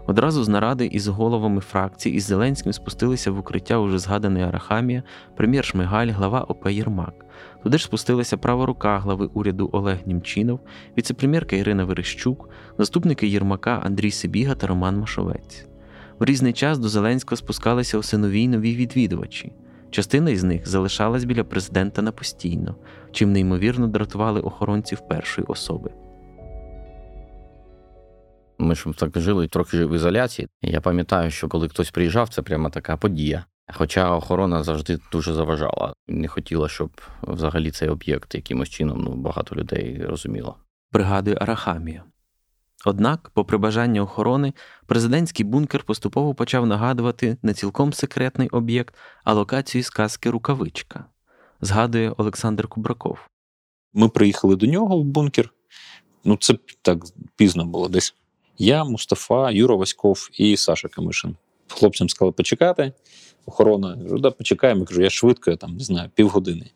Одразу 0.07 0.45
з 0.45 0.49
наради 0.49 0.87
із 0.87 1.09
головами 1.09 1.61
фракцій 1.61 2.11
із 2.11 2.25
Зеленським 2.25 2.73
спустилися 2.73 3.31
в 3.31 3.39
укриття 3.39 3.79
уже 3.79 3.99
згаданої 3.99 4.45
Арахамія, 4.45 5.03
прем'єр 5.37 5.65
Шмигаль, 5.65 6.09
глава 6.09 6.41
ОП 6.41 6.71
Єрмак. 6.71 7.15
Туди 7.63 7.79
ж 7.79 7.85
спустилася 7.85 8.37
права 8.37 8.67
рука 8.67 8.99
глави 8.99 9.31
уряду 9.35 9.71
Олег 9.73 9.99
Німчинов, 10.07 10.61
віцепрем'єрка 10.99 11.57
Ірина 11.57 11.85
Верещук, 11.85 12.49
заступники 12.79 13.29
Єрмака 13.29 13.83
Андрій 13.85 14.11
Сибіга 14.11 14.55
та 14.55 14.67
Роман 14.67 14.99
Машовець. 14.99 15.67
В 16.19 16.25
різний 16.25 16.53
час 16.53 16.79
до 16.79 16.89
Зеленського 16.89 17.37
спускалися 17.37 17.99
осинові 17.99 18.49
нові 18.49 18.77
відвідувачі. 18.77 19.53
Частина 19.91 20.31
із 20.31 20.45
них 20.45 20.69
залишалась 20.69 21.25
біля 21.25 21.45
президента 21.45 22.03
на 22.03 22.13
постійно, 22.13 22.77
чим 23.13 23.33
неймовірно 23.33 23.87
дратували 23.87 24.41
охоронців 24.41 25.09
першої 25.09 25.47
особи. 25.47 25.91
Ми 28.59 28.75
ж 28.75 28.87
так 28.97 29.21
жили 29.21 29.49
трохи 29.49 29.85
в 29.85 29.95
ізоляції. 29.95 30.49
Я 30.63 30.81
пам'ятаю, 30.81 31.31
що 31.31 31.49
коли 31.49 31.69
хтось 31.69 31.91
приїжджав, 31.91 32.29
це 32.29 32.43
прямо 32.43 32.71
така 32.71 32.97
подія. 32.97 33.45
Хоча 33.75 34.11
охорона 34.11 34.63
завжди 34.63 34.99
дуже 35.13 35.33
заважала. 35.33 35.95
Не 36.09 36.29
хотіла, 36.29 36.69
щоб 36.69 37.01
взагалі 37.23 37.71
цей 37.71 37.89
об'єкт 37.89 38.35
якимось 38.35 38.69
чином 38.69 39.01
ну, 39.01 39.15
багато 39.15 39.57
людей 39.57 40.05
розуміло. 40.07 40.57
Пригадує 40.91 41.37
Арахамія. 41.41 42.03
Однак, 42.85 43.31
попри 43.35 43.59
бажання 43.59 44.03
охорони, 44.03 44.53
президентський 44.87 45.47
бункер 45.47 45.83
поступово 45.83 46.35
почав 46.35 46.67
нагадувати 46.67 47.37
не 47.43 47.55
цілком 47.55 47.93
секретний 47.93 48.49
об'єкт, 48.49 48.95
а 49.25 49.33
локацію 49.33 49.83
сказки 49.83 50.31
Рукавичка, 50.31 51.05
згадує 51.61 52.11
Олександр 52.17 52.69
Кубраков. 52.69 53.19
Ми 53.93 54.09
приїхали 54.09 54.57
до 54.57 54.67
нього 54.67 54.99
в 54.99 55.05
бункер. 55.05 55.53
Ну, 56.25 56.37
це 56.37 56.55
так 56.83 56.99
пізно 57.37 57.65
було 57.65 57.89
десь. 57.89 58.15
Я, 58.59 58.85
Мустафа, 58.85 59.51
Юра 59.51 59.75
Васьков 59.75 60.29
і 60.33 60.57
Саша 60.57 60.89
Камишин. 60.89 61.37
Хлопцям 61.69 62.09
сказали 62.09 62.33
почекати. 62.33 62.93
Охорона, 63.47 63.97
я 63.97 64.03
кажу, 64.03 64.19
да, 64.19 64.31
почекаємо. 64.31 64.81
Я 64.81 64.87
кажу, 64.87 65.03
я 65.03 65.11
швидко, 65.11 65.51
я 65.51 65.57
там 65.57 65.77
не 65.77 65.85
знаю, 65.85 66.11
півгодини. 66.15 66.71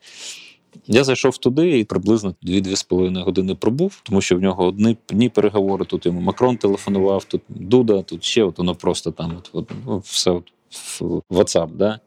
Я 0.87 1.04
зайшов 1.04 1.38
туди 1.38 1.78
і 1.78 1.84
приблизно 1.84 2.34
2-2,5 2.42 3.22
години 3.22 3.54
пробув, 3.54 4.00
тому 4.02 4.20
що 4.20 4.37
в 4.37 4.40
нього 4.40 4.66
одні 4.66 4.96
дні 5.08 5.28
переговори. 5.28 5.84
Тут 5.84 6.06
йому 6.06 6.20
Макрон 6.20 6.56
телефонував, 6.56 7.25
тут 7.25 7.42
Дуда, 7.48 8.02
тут 8.02 8.25
ще 8.25 8.44
от 8.44 8.58
воно 8.58 8.75
просто 8.75 9.10
там 9.10 9.32
от, 9.38 9.50
от, 9.52 9.72
ну, 9.87 9.98
все 9.98 10.30
от, 10.30 10.52
в 11.00 11.22
WhatsApp. 11.30 11.76
Да? 11.76 12.00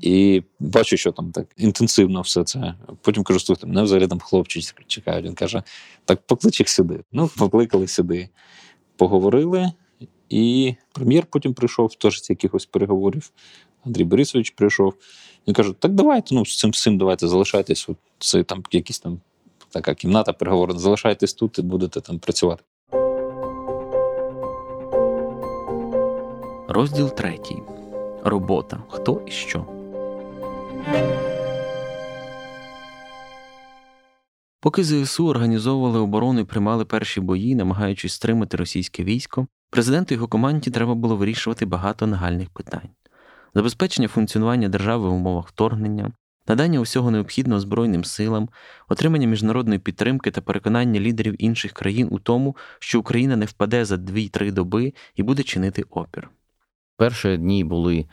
І 0.00 0.42
бачу, 0.60 0.96
що 0.96 1.12
там 1.12 1.32
так 1.32 1.46
інтенсивно 1.56 2.20
все 2.20 2.44
це. 2.44 2.74
Потім 3.00 3.24
кажу, 3.24 3.40
слухайте, 3.40 3.66
мене 3.66 3.82
взагалі 3.82 4.06
там 4.06 4.18
хлопчик 4.18 4.82
чекають. 4.86 5.26
Він 5.26 5.34
каже: 5.34 5.62
так 6.04 6.26
поклич 6.26 6.60
їх 6.60 6.68
сюди. 6.68 7.00
Ну, 7.12 7.30
покликали 7.38 7.88
сюди, 7.88 8.28
поговорили. 8.96 9.72
І 10.28 10.74
прем'єр 10.92 11.26
потім 11.30 11.54
прийшов, 11.54 11.94
теж 11.94 12.22
з 12.22 12.30
якихось 12.30 12.66
переговорів. 12.66 13.30
Андрій 13.84 14.04
Борисович 14.04 14.50
прийшов. 14.50 14.94
Він 15.46 15.54
каже, 15.54 15.72
так 15.78 15.92
давайте, 15.92 16.34
ну, 16.34 16.46
з 16.46 16.58
цим 16.58 16.72
цим 16.72 16.98
давайте 16.98 17.28
залишайтесь. 17.28 17.88
От 17.88 17.96
це 18.18 18.42
там 18.42 18.62
якісь 18.70 18.98
там 18.98 19.20
така 19.70 19.94
кімната 19.94 20.32
переговорна, 20.32 20.78
залишайтесь 20.78 21.34
тут 21.34 21.58
і 21.58 21.62
будете 21.62 22.00
там 22.00 22.18
працювати. 22.18 22.62
Розділ 26.68 27.14
третій. 27.14 27.56
Робота. 28.24 28.82
Хто 28.88 29.22
і 29.26 29.30
що. 29.30 29.66
Поки 34.60 34.84
ЗСУ 34.84 35.26
організовували 35.26 35.98
оборону 35.98 36.40
і 36.40 36.44
приймали 36.44 36.84
перші 36.84 37.20
бої, 37.20 37.54
намагаючись 37.54 38.12
стримати 38.12 38.56
російське 38.56 39.04
військо, 39.04 39.46
президенту 39.70 40.14
його 40.14 40.28
команді 40.28 40.70
треба 40.70 40.94
було 40.94 41.16
вирішувати 41.16 41.66
багато 41.66 42.06
нагальних 42.06 42.50
питань 42.50 42.88
забезпечення 43.54 44.08
функціонування 44.08 44.68
держави 44.68 45.08
в 45.08 45.12
умовах 45.12 45.48
вторгнення, 45.48 46.12
надання 46.48 46.80
усього 46.80 47.10
необхідного 47.10 47.60
Збройним 47.60 48.04
силам, 48.04 48.48
отримання 48.88 49.26
міжнародної 49.26 49.78
підтримки 49.78 50.30
та 50.30 50.40
переконання 50.40 51.00
лідерів 51.00 51.34
інших 51.38 51.72
країн 51.72 52.08
у 52.10 52.18
тому, 52.18 52.56
що 52.78 53.00
Україна 53.00 53.36
не 53.36 53.46
впаде 53.46 53.84
за 53.84 53.94
2-3 53.94 54.52
доби 54.52 54.92
і 55.14 55.22
буде 55.22 55.42
чинити 55.42 55.84
опір. 55.90 56.30
Перші 56.96 57.36
дні 57.36 57.64
були 57.64 58.06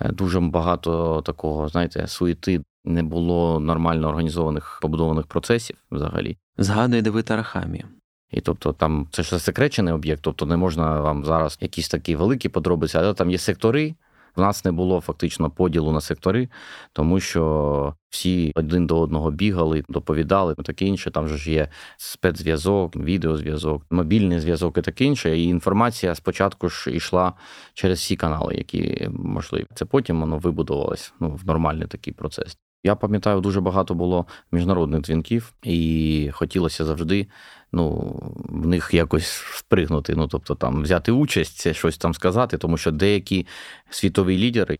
е, 0.00 0.12
дуже 0.12 0.40
багато 0.40 1.22
такого, 1.22 1.68
знаєте, 1.68 2.06
суєти. 2.06 2.62
Не 2.84 3.02
було 3.02 3.60
нормально 3.60 4.08
організованих 4.08 4.78
побудованих 4.82 5.26
процесів 5.26 5.76
взагалі. 5.90 6.36
Згадує 6.58 7.02
Давид 7.02 7.30
Арахамія. 7.30 7.84
І 8.30 8.40
тобто 8.40 8.72
там 8.72 9.08
це 9.12 9.22
ж 9.22 9.30
засекречений 9.30 9.94
об'єкт, 9.94 10.22
тобто 10.22 10.46
не 10.46 10.56
можна 10.56 11.00
вам 11.00 11.24
зараз 11.24 11.58
якісь 11.60 11.88
такі 11.88 12.16
великі 12.16 12.48
подробиці, 12.48 12.98
але 12.98 13.14
там 13.14 13.30
є 13.30 13.38
сектори, 13.38 13.94
в 14.36 14.40
нас 14.40 14.64
не 14.64 14.72
було 14.72 15.00
фактично 15.00 15.50
поділу 15.50 15.92
на 15.92 16.00
сектори, 16.00 16.48
тому 16.92 17.20
що 17.20 17.94
всі 18.10 18.52
один 18.54 18.86
до 18.86 19.00
одного 19.00 19.30
бігали, 19.30 19.84
доповідали, 19.88 20.54
таке 20.54 20.84
інше. 20.84 21.10
Там 21.10 21.28
же 21.28 21.36
ж 21.36 21.52
є 21.52 21.68
спецзв'язок, 21.96 22.96
відеозв'язок, 22.96 23.86
мобільний 23.90 24.40
зв'язок 24.40 24.78
і 24.78 24.82
таке 24.82 25.04
інше. 25.04 25.38
І 25.38 25.44
інформація 25.44 26.14
спочатку 26.14 26.68
ж 26.68 26.90
йшла 26.90 27.32
через 27.74 27.98
всі 27.98 28.16
канали, 28.16 28.54
які 28.54 29.08
можливі. 29.12 29.66
Це 29.74 29.84
потім 29.84 30.20
воно 30.20 30.38
вибудувалось 30.38 31.12
ну, 31.20 31.30
в 31.30 31.46
нормальний 31.46 31.86
такий 31.86 32.12
процес. 32.12 32.56
Я 32.82 32.94
пам'ятаю, 32.94 33.40
дуже 33.40 33.60
багато 33.60 33.94
було 33.94 34.26
міжнародних 34.52 35.00
дзвінків, 35.00 35.52
і 35.62 36.30
хотілося 36.32 36.84
завжди 36.84 37.28
ну, 37.72 38.14
в 38.48 38.66
них 38.66 38.94
якось 38.94 39.40
впригнути. 39.40 40.14
Ну, 40.16 40.28
тобто 40.28 40.54
там 40.54 40.82
взяти 40.82 41.12
участь, 41.12 41.74
щось 41.74 41.98
там 41.98 42.14
сказати, 42.14 42.58
тому 42.58 42.76
що 42.76 42.90
деякі 42.90 43.46
світові 43.90 44.38
лідери 44.38 44.78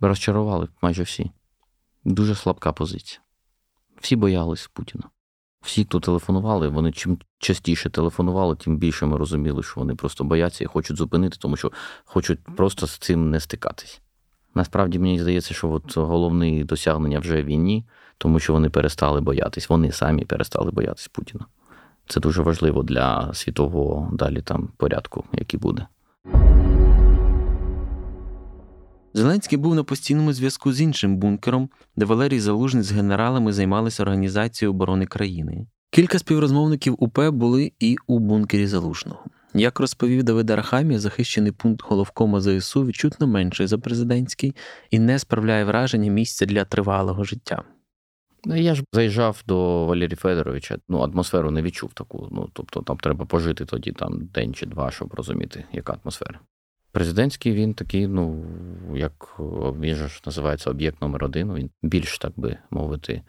розчарували 0.00 0.68
майже 0.82 1.02
всі. 1.02 1.30
Дуже 2.04 2.34
слабка 2.34 2.72
позиція. 2.72 3.20
Всі 4.00 4.16
боялись 4.16 4.70
Путіна. 4.72 5.04
Всі, 5.62 5.84
хто 5.84 6.00
телефонували, 6.00 6.68
вони 6.68 6.92
чим 6.92 7.18
частіше 7.38 7.90
телефонували, 7.90 8.56
тим 8.56 8.76
більше 8.76 9.06
ми 9.06 9.16
розуміли, 9.16 9.62
що 9.62 9.80
вони 9.80 9.94
просто 9.94 10.24
бояться 10.24 10.64
і 10.64 10.66
хочуть 10.66 10.96
зупинити, 10.96 11.36
тому 11.40 11.56
що 11.56 11.72
хочуть 12.04 12.40
просто 12.56 12.86
з 12.86 12.98
цим 12.98 13.30
не 13.30 13.40
стикатись. 13.40 14.00
Насправді 14.54 14.98
мені 14.98 15.20
здається, 15.20 15.54
що 15.54 15.70
от 15.70 15.96
головне 15.96 16.64
досягнення 16.64 17.18
вже 17.18 17.42
війні, 17.42 17.84
тому 18.18 18.38
що 18.38 18.52
вони 18.52 18.70
перестали 18.70 19.20
боятись, 19.20 19.68
вони 19.68 19.92
самі 19.92 20.24
перестали 20.24 20.70
боятись 20.70 21.08
Путіна. 21.08 21.46
Це 22.06 22.20
дуже 22.20 22.42
важливо 22.42 22.82
для 22.82 23.34
світового 23.34 24.10
далі 24.12 24.42
там 24.42 24.68
порядку, 24.76 25.24
який 25.32 25.60
буде. 25.60 25.86
Зеленський 29.14 29.58
був 29.58 29.74
на 29.74 29.84
постійному 29.84 30.32
зв'язку 30.32 30.72
з 30.72 30.80
іншим 30.80 31.16
бункером, 31.16 31.68
де 31.96 32.04
Валерій 32.04 32.40
Залужний 32.40 32.82
з 32.82 32.92
генералами 32.92 33.52
займалися 33.52 34.02
організацією 34.02 34.70
оборони 34.70 35.06
країни. 35.06 35.66
Кілька 35.90 36.18
співрозмовників 36.18 36.96
УП 36.98 37.30
були 37.30 37.72
і 37.78 37.96
у 38.06 38.18
бункері 38.18 38.66
Залужного. 38.66 39.24
Як 39.54 39.80
розповів 39.80 40.22
Давид 40.22 40.50
Архамія, 40.50 40.98
захищений 41.00 41.52
пункт 41.52 41.84
головкома 41.84 42.40
ЗСУ 42.40 42.86
відчутно 42.86 43.26
менший 43.26 43.66
за 43.66 43.78
президентський 43.78 44.54
і 44.90 44.98
не 44.98 45.18
справляє 45.18 45.64
враження 45.64 46.10
місця 46.10 46.46
для 46.46 46.64
тривалого 46.64 47.24
життя. 47.24 47.62
Ну, 48.44 48.56
я 48.56 48.74
ж 48.74 48.84
заїжджав 48.92 49.42
до 49.46 49.86
Валерія 49.86 50.16
Федоровича, 50.16 50.78
ну, 50.88 50.98
атмосферу 50.98 51.50
не 51.50 51.62
відчув 51.62 51.92
таку. 51.92 52.28
Ну, 52.30 52.48
тобто 52.52 52.82
там 52.82 52.96
треба 52.96 53.24
пожити 53.24 53.64
тоді 53.64 53.92
там 53.92 54.26
день 54.34 54.54
чи 54.54 54.66
два, 54.66 54.90
щоб 54.90 55.14
розуміти, 55.14 55.64
яка 55.72 55.98
атмосфера. 56.02 56.40
Президентський 56.92 57.52
він 57.52 57.74
такий, 57.74 58.06
ну, 58.06 58.44
як 58.94 59.36
він 59.80 59.94
ж 59.94 60.20
називається 60.26 60.70
об'єкт 60.70 61.02
номер 61.02 61.24
один. 61.24 61.54
Він 61.54 61.70
більш, 61.82 62.18
так 62.18 62.32
би 62.36 62.56
мовити, 62.70 63.22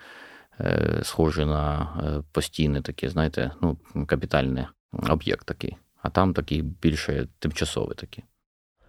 е, 0.60 1.00
схожий 1.04 1.46
на 1.46 1.90
е, 2.04 2.24
постійне 2.32 2.82
таке, 2.82 3.10
знаєте, 3.10 3.52
ну, 3.62 3.78
капітальний 4.06 4.66
об'єкт 5.10 5.48
такий. 5.48 5.76
А 6.04 6.10
там 6.10 6.34
такий 6.34 6.62
більше 6.62 7.28
тимчасовий 7.40 7.96
такий. 7.96 8.24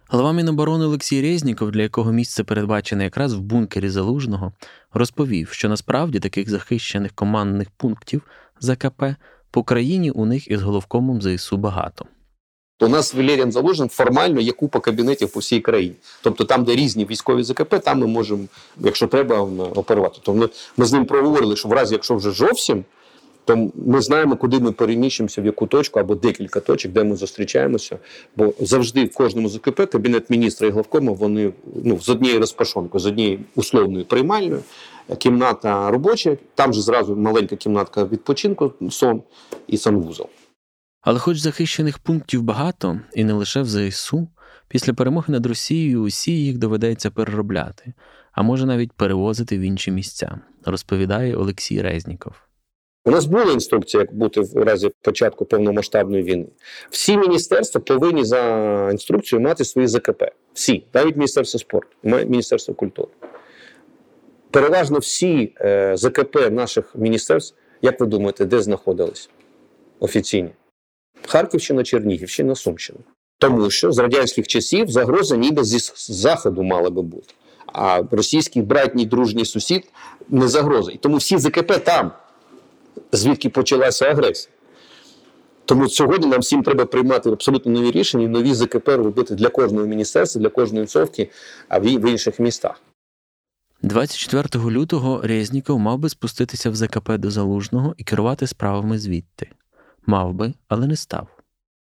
Голова 0.07 0.33
Міноборони 0.33 0.85
Олексій 0.85 1.21
Резніков, 1.21 1.71
для 1.71 1.81
якого 1.81 2.11
місце 2.11 2.43
передбачене 2.43 3.03
якраз 3.03 3.33
в 3.33 3.39
бункері 3.39 3.89
Залужного, 3.89 4.53
розповів, 4.93 5.49
що 5.49 5.69
насправді 5.69 6.19
таких 6.19 6.49
захищених 6.49 7.11
командних 7.11 7.69
пунктів 7.69 8.21
ЗКП 8.59 9.03
по 9.51 9.63
країні 9.63 10.11
у 10.11 10.25
них 10.25 10.47
із 10.47 10.61
головкомом 10.61 11.21
ЗСУ 11.21 11.57
багато. 11.57 12.05
У 12.79 12.87
нас 12.87 13.13
Валерієм 13.13 13.51
Залужним 13.51 13.89
формально 13.89 14.41
є 14.41 14.51
купа 14.51 14.79
кабінетів 14.79 15.33
по 15.33 15.39
всій 15.39 15.59
країні. 15.59 15.95
Тобто 16.21 16.43
там, 16.43 16.63
де 16.63 16.75
різні 16.75 17.05
військові 17.05 17.43
ЗКП, 17.43 17.79
там 17.83 17.99
ми 17.99 18.07
можемо, 18.07 18.43
якщо 18.79 19.07
треба, 19.07 19.39
оперувати. 19.75 20.19
Тобто 20.23 20.33
ми, 20.33 20.49
ми 20.77 20.85
з 20.85 20.93
ним 20.93 21.05
проговорили, 21.05 21.55
що 21.55 21.69
в 21.69 21.73
разі, 21.73 21.93
якщо 21.93 22.15
вже 22.15 22.31
зовсім, 22.31 22.85
то 23.45 23.71
ми 23.75 24.01
знаємо, 24.01 24.37
куди 24.37 24.59
ми 24.59 24.71
переміщимося, 24.71 25.41
в 25.41 25.45
яку 25.45 25.67
точку 25.67 25.99
або 25.99 26.15
декілька 26.15 26.59
точок, 26.59 26.91
де 26.91 27.03
ми 27.03 27.15
зустрічаємося. 27.15 27.99
Бо 28.35 28.53
завжди 28.59 29.05
в 29.05 29.13
кожному 29.13 29.49
ЗКП 29.49 29.81
кабінет 29.91 30.29
міністра 30.29 30.67
і 30.67 30.71
главкома 30.71 31.11
вони 31.11 31.53
ну, 31.83 31.99
з 31.99 32.09
однією 32.09 32.39
розпашонкою, 32.39 33.01
з 33.01 33.05
однією 33.05 33.39
условною 33.55 34.05
приймальною, 34.05 34.63
кімната 35.17 35.91
робоча, 35.91 36.37
там 36.55 36.73
же 36.73 36.81
зразу 36.81 37.15
маленька 37.15 37.55
кімнатка 37.55 38.05
відпочинку, 38.05 38.73
сон 38.89 39.21
і 39.67 39.77
санвузол. 39.77 40.29
Але, 41.01 41.19
хоч 41.19 41.37
захищених 41.37 41.99
пунктів 41.99 42.43
багато, 42.43 42.99
і 43.13 43.23
не 43.23 43.33
лише 43.33 43.61
в 43.61 43.65
ЗСУ, 43.65 44.27
після 44.67 44.93
перемоги 44.93 45.25
над 45.27 45.45
Росією 45.45 46.01
усі 46.01 46.31
їх 46.31 46.57
доведеться 46.57 47.11
переробляти, 47.11 47.93
а 48.31 48.43
може 48.43 48.65
навіть 48.65 48.91
перевозити 48.91 49.57
в 49.57 49.61
інші 49.61 49.91
місця, 49.91 50.39
розповідає 50.65 51.35
Олексій 51.35 51.81
Резніков. 51.81 52.33
У 53.07 53.11
нас 53.11 53.25
була 53.25 53.51
інструкція, 53.51 54.01
як 54.01 54.13
бути 54.13 54.41
в 54.41 54.63
разі 54.63 54.91
початку 55.01 55.45
повномасштабної 55.45 56.23
війни. 56.23 56.45
Всі 56.89 57.17
міністерства 57.17 57.81
повинні 57.81 58.25
за 58.25 58.89
інструкцією 58.91 59.47
мати 59.47 59.65
свої 59.65 59.87
ЗКП. 59.87 60.23
Всі, 60.53 60.83
навіть 60.93 61.15
Міністерство 61.15 61.59
спорту, 61.59 61.95
Міністерство 62.03 62.73
культури. 62.73 63.07
Переважно 64.51 64.99
всі 64.99 65.53
е, 65.61 65.97
ЗКП 65.97 66.35
наших 66.51 66.95
міністерств, 66.95 67.55
як 67.81 67.99
ви 67.99 68.05
думаєте, 68.05 68.45
де 68.45 68.61
знаходились 68.61 69.29
офіційні? 69.99 70.49
Харківщина, 71.27 71.83
Чернігівщина, 71.83 72.55
Сумщина. 72.55 72.99
Тому 73.39 73.69
що 73.69 73.91
з 73.91 73.99
радянських 73.99 74.47
часів 74.47 74.89
загроза 74.89 75.37
ніби 75.37 75.63
зі 75.63 75.91
заходу 75.95 76.63
мала 76.63 76.89
би 76.89 77.01
бути. 77.01 77.33
А 77.65 78.03
російський 78.11 78.61
братній 78.61 79.05
дружній 79.05 79.45
сусід 79.45 79.87
не 80.29 80.47
загроза. 80.47 80.91
І 80.91 80.97
тому 80.97 81.17
всі 81.17 81.37
ЗКП 81.37 81.83
там 81.83 82.11
звідки 83.11 83.49
почалася 83.49 84.05
агресія. 84.05 84.51
Тому 85.65 85.89
сьогодні 85.89 86.27
нам 86.27 86.39
всім 86.39 86.63
треба 86.63 86.85
приймати 86.85 87.29
абсолютно 87.29 87.71
нові 87.71 87.91
рішення, 87.91 88.27
нові 88.27 88.53
ЗКП 88.53 88.87
робити 88.87 89.35
для 89.35 89.49
кожного 89.49 89.87
міністерства, 89.87 90.41
для 90.41 90.49
кожної 90.49 90.85
цовки, 90.85 91.29
а 91.67 91.79
в 91.79 91.85
інших 91.85 92.39
містах. 92.39 92.81
24 93.81 94.65
лютого 94.69 95.21
Резніков 95.23 95.79
мав 95.79 95.99
би 95.99 96.09
спуститися 96.09 96.69
в 96.69 96.75
ЗКП 96.75 97.11
до 97.17 97.31
Залужного 97.31 97.95
і 97.97 98.03
керувати 98.03 98.47
справами 98.47 98.99
звідти. 98.99 99.49
Мав 100.05 100.33
би, 100.33 100.53
але 100.67 100.87
не 100.87 100.95
став. 100.95 101.27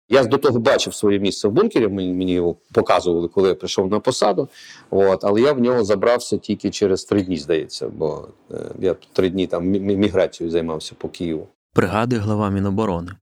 Я 0.09 0.25
до 0.25 0.39
того 0.39 0.59
бачив 0.59 0.95
своє 0.95 1.19
місце 1.19 1.49
в 1.49 1.53
бункері, 1.53 1.89
мені 1.89 2.33
його 2.33 2.57
показували, 2.73 3.29
коли 3.29 3.49
я 3.49 3.55
прийшов 3.55 3.91
на 3.91 4.01
посаду. 4.01 4.49
От, 4.91 5.25
Але 5.25 5.41
я 5.41 5.53
в 5.53 5.61
нього 5.61 5.85
забрався 5.85 6.39
тільки 6.39 6.71
через 6.71 7.05
три 7.05 7.23
дні, 7.23 7.37
здається, 7.37 7.89
бо 7.89 8.29
е, 8.51 8.57
я 8.81 8.95
три 9.13 9.31
дні 9.31 9.47
там 9.47 9.67
міграцією 9.69 10.51
займався 10.51 10.95
по 10.99 11.09
Києву. 11.09 11.49
Пригадує 11.73 12.21
глава 12.21 12.51
Міноборони. 12.51 13.13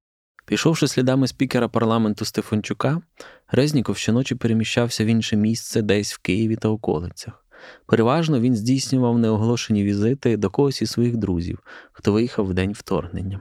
Пішовши 0.46 0.88
слідами 0.88 1.28
спікера 1.28 1.68
парламенту 1.68 2.24
Стефанчука, 2.24 3.00
Резніков 3.48 3.96
щоночі 3.96 4.34
переміщався 4.34 5.04
в 5.04 5.06
інше 5.06 5.36
місце 5.36 5.82
десь 5.82 6.14
в 6.14 6.18
Києві 6.18 6.56
та 6.56 6.68
околицях. 6.68 7.44
Переважно 7.86 8.40
він 8.40 8.56
здійснював 8.56 9.18
неоголошені 9.18 9.84
візити 9.84 10.36
до 10.36 10.50
когось 10.50 10.82
із 10.82 10.90
своїх 10.90 11.16
друзів, 11.16 11.58
хто 11.92 12.12
виїхав 12.12 12.46
в 12.46 12.54
день 12.54 12.72
вторгнення. 12.72 13.40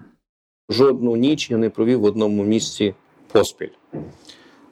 Жодну 0.69 1.15
ніч 1.15 1.51
я 1.51 1.58
не 1.58 1.69
провів 1.69 1.99
в 1.99 2.03
одному 2.03 2.43
місці 2.43 2.93
поспіль. 3.34 3.69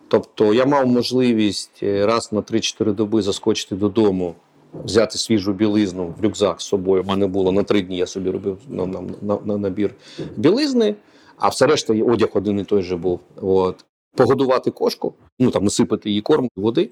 Тобто 0.08 0.54
я 0.54 0.66
мав 0.66 0.88
можливість 0.88 1.80
е, 1.84 2.06
раз 2.06 2.34
на 2.34 2.42
3-4 2.42 2.94
доби 2.94 3.22
заскочити 3.22 3.76
додому, 3.76 4.36
взяти 4.84 5.18
свіжу 5.18 5.54
білизну 5.54 6.14
в 6.20 6.24
рюкзак 6.24 6.62
з 6.62 6.66
собою. 6.66 7.04
У 7.04 7.06
мене 7.06 7.28
було 7.28 7.52
на 7.52 7.64
три 7.64 7.82
дні, 7.82 7.98
я 7.98 8.08
собі 8.08 8.30
робив 8.30 8.58
на, 8.70 8.86
на, 8.86 9.02
на, 9.22 9.38
на 9.46 9.58
набір 9.58 9.94
білизни, 10.36 10.96
а 11.38 11.48
все 11.48 11.68
решта 11.68 11.94
одяг 11.94 12.30
один 12.34 12.60
і 12.60 12.64
той 12.64 12.82
же 12.82 12.98
був. 12.98 13.20
От. 13.42 13.86
Погодувати 14.16 14.72
кошку, 14.72 15.14
ну 15.40 15.52
там 15.52 15.64
насипати 15.64 16.10
її 16.10 16.22
корм, 16.22 16.50
води. 16.56 16.90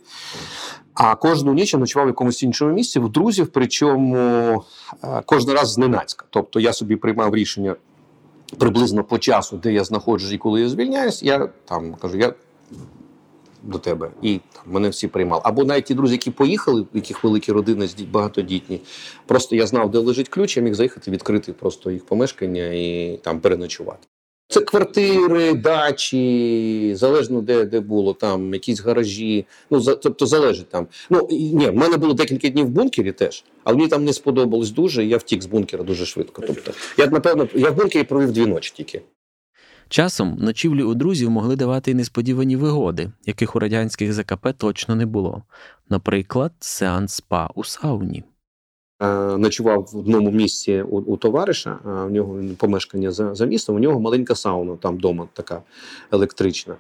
А 0.94 1.16
кожну 1.16 1.54
ніч 1.54 1.74
я 1.74 1.80
ночував 1.80 2.08
в 2.08 2.10
якомусь 2.10 2.44
іншому 2.44 2.74
місці 2.74 3.00
в 3.00 3.10
друзів, 3.10 3.50
причому 3.54 4.18
е, 5.04 5.22
кожен 5.26 5.54
раз 5.56 5.72
зненацька. 5.72 6.26
Тобто 6.30 6.60
я 6.60 6.74
собі 6.74 6.96
приймав 6.96 7.36
рішення 7.36 7.76
приблизно 8.58 9.04
по 9.04 9.20
часу, 9.20 9.58
де 9.58 9.74
я 9.74 9.84
знаходжусь 9.84 10.32
і 10.32 10.38
коли 10.38 10.62
я 10.62 10.70
звільняюсь, 10.70 11.24
я 11.24 11.50
там 11.66 11.94
кажу, 11.94 12.18
я 12.18 12.34
до 13.64 13.80
тебе 13.80 14.12
і 14.22 14.40
там 14.54 14.64
мене 14.74 14.90
всі 14.90 15.08
приймали. 15.08 15.42
Або 15.46 15.64
навіть 15.64 15.86
ті 15.86 15.94
друзі, 15.94 16.14
які 16.14 16.32
поїхали, 16.32 16.82
в 16.82 16.88
яких 16.94 17.24
великі 17.24 17.52
родини 17.52 17.90
багатодітні, 18.12 18.82
просто 19.26 19.56
я 19.56 19.68
знав, 19.68 19.92
де 19.92 19.98
лежить 19.98 20.30
ключ, 20.30 20.58
я 20.58 20.64
міг 20.64 20.74
заїхати, 20.74 21.12
відкрити 21.12 21.54
просто 21.54 21.92
їх 21.92 22.06
помешкання 22.06 22.66
і 22.66 23.20
там 23.24 23.40
переночувати. 23.40 24.08
Це 24.52 24.62
квартири, 24.62 25.54
дачі, 25.54 26.92
залежно 26.96 27.42
де 27.42 27.66
де 27.66 27.80
було, 27.80 28.14
там 28.14 28.54
якісь 28.54 28.80
гаражі. 28.80 29.46
Ну 29.72 29.80
за 29.80 29.96
тобто 29.96 30.26
залежить 30.26 30.70
там. 30.70 30.88
Ну 31.10 31.28
ні, 31.32 31.70
в 31.70 31.76
мене 31.76 31.98
було 31.98 32.14
декілька 32.14 32.50
днів 32.50 32.66
в 32.66 32.70
бункері 32.70 33.12
теж, 33.12 33.44
але 33.64 33.78
мені 33.78 33.90
там 33.90 34.06
не 34.06 34.14
сподобалось 34.14 34.72
дуже. 34.72 35.06
і 35.06 35.10
Я 35.10 35.18
втік 35.18 35.44
з 35.44 35.46
бункера 35.46 35.84
дуже 35.84 36.06
швидко. 36.06 36.44
Тобто, 36.48 36.72
я 36.98 37.08
напевно 37.08 37.48
я 37.54 37.70
в 37.70 37.76
бункері 37.76 38.04
провів 38.04 38.32
дві 38.32 38.46
ночі 38.46 38.74
тільки. 38.76 39.02
Часом 39.90 40.38
ночівлі 40.40 40.84
у 40.84 40.94
друзів 40.94 41.30
могли 41.30 41.56
давати 41.56 41.94
несподівані 41.94 42.56
вигоди, 42.56 43.12
яких 43.26 43.56
у 43.56 43.60
радянських 43.60 44.14
ЗКП 44.14 44.48
точно 44.58 44.96
не 44.96 45.06
було. 45.06 45.44
Наприклад, 45.90 46.52
сеанс 46.60 47.14
спа 47.14 47.50
у 47.56 47.64
сауні. 47.64 48.24
Е, 49.02 49.38
ночував 49.38 49.90
в 49.94 49.98
одному 49.98 50.32
місці 50.32 50.84
у, 50.90 50.98
у 50.98 51.18
товариша, 51.18 51.80
в 51.84 52.12
нього 52.12 52.40
помешкання 52.58 53.12
за 53.12 53.36
за 53.36 53.46
містом, 53.46 53.76
у 53.76 53.80
нього 53.80 54.00
маленька 54.00 54.36
сауна, 54.36 54.76
там 54.76 54.96
вдома 54.96 55.28
така 55.34 55.62
електрична. 56.12 56.76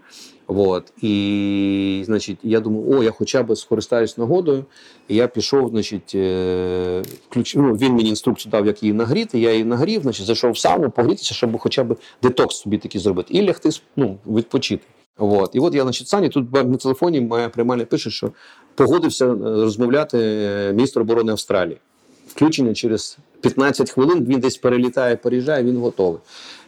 От. 0.47 0.93
І, 1.01 2.01
значить, 2.05 2.37
я 2.43 2.59
думав, 2.59 2.89
о, 2.89 3.03
я 3.03 3.11
хоча 3.11 3.43
б 3.43 3.55
скористаюсь 3.55 4.17
нагодою. 4.17 4.65
І 5.07 5.15
я 5.15 5.27
пішов, 5.27 5.69
значить, 5.69 6.11
е, 6.15 7.03
ключ, 7.29 7.55
ну, 7.55 7.73
він 7.73 7.93
мені 7.93 8.09
інструкцію 8.09 8.51
дав, 8.51 8.65
як 8.65 8.83
її 8.83 8.93
нагріти. 8.93 9.39
Я 9.39 9.51
її 9.51 9.65
нагрів, 9.65 10.01
значить, 10.01 10.25
зайшов 10.25 10.51
в 10.51 10.57
сауну, 10.57 10.89
погрітися, 10.89 11.33
щоб 11.33 11.59
хоча 11.59 11.83
б 11.83 11.97
детокс 12.23 12.55
собі 12.55 12.77
такий 12.77 13.01
зробити. 13.01 13.33
І 13.33 13.41
лягти 13.41 13.69
ну, 13.95 14.17
відпочити. 14.27 14.83
От. 15.17 15.55
І 15.55 15.59
от 15.59 15.75
я 15.75 15.83
значить, 15.83 16.07
Сані, 16.07 16.29
тут 16.29 16.53
на 16.53 16.77
телефоні 16.77 17.21
моя 17.21 17.49
приймальня 17.49 17.85
пише, 17.85 18.09
що 18.09 18.31
погодився 18.75 19.25
е, 19.25 19.35
розмовляти 19.37 20.17
міністр 20.73 20.99
оборони 21.01 21.31
Австралії 21.31 21.77
включення 22.39 22.73
через 22.73 23.17
15 23.41 23.91
хвилин. 23.91 24.25
Він 24.25 24.39
десь 24.39 24.57
перелітає, 24.57 25.15
переїжджає, 25.15 25.63
він 25.63 25.77
готовий. 25.77 26.19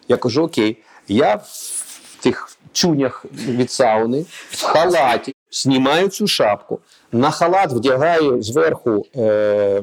Я 0.08 0.18
кажу: 0.18 0.44
Окей, 0.44 0.78
я 1.08 1.36
в 1.36 2.18
тих 2.24 2.50
чунях 2.74 3.26
від 3.34 3.72
сауни, 3.72 4.26
в 4.50 4.64
халаті, 4.64 5.34
знімаю 5.52 6.08
цю 6.08 6.28
шапку, 6.28 6.80
на 7.12 7.32
халат 7.32 7.72
вдягаю 7.72 8.44
зверху 8.44 9.06
е, 9.16 9.82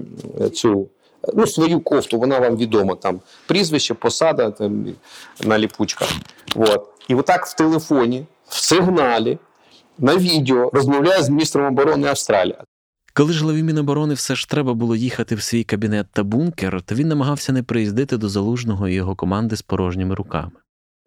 цю. 0.55 0.89
Ну, 1.35 1.47
свою 1.47 1.81
кофту, 1.81 2.19
вона 2.19 2.39
вам 2.39 2.57
відома, 2.57 2.95
там 2.95 3.21
прізвище, 3.47 3.95
посада 3.95 4.51
там, 4.51 4.87
на 5.45 5.59
ліпучках. 5.59 6.09
От. 6.57 6.89
І 7.09 7.15
отак 7.15 7.47
в 7.47 7.57
телефоні, 7.57 8.27
в 8.49 8.55
сигналі, 8.55 9.39
на 9.99 10.17
відео 10.17 10.71
розмовляю 10.73 11.23
з 11.23 11.29
міністром 11.29 11.67
оборони 11.67 12.09
Австралії. 12.09 12.57
Коли 13.19 13.33
ж 13.33 13.45
главі 13.45 13.63
Міноборони 13.63 14.15
все 14.15 14.35
ж 14.35 14.49
треба 14.49 14.75
було 14.75 14.97
їхати 14.97 15.35
в 15.35 15.43
свій 15.43 15.65
кабінет 15.65 16.07
та 16.13 16.23
бункер, 16.23 16.83
то 16.83 16.95
він 16.95 17.09
намагався 17.09 17.53
не 17.53 17.63
приїздити 17.63 18.17
до 18.17 18.29
залужного 18.29 18.89
і 18.89 18.95
його 18.95 19.17
команди 19.17 19.57
з 19.57 19.63
порожніми 19.63 20.15
руками. 20.15 20.51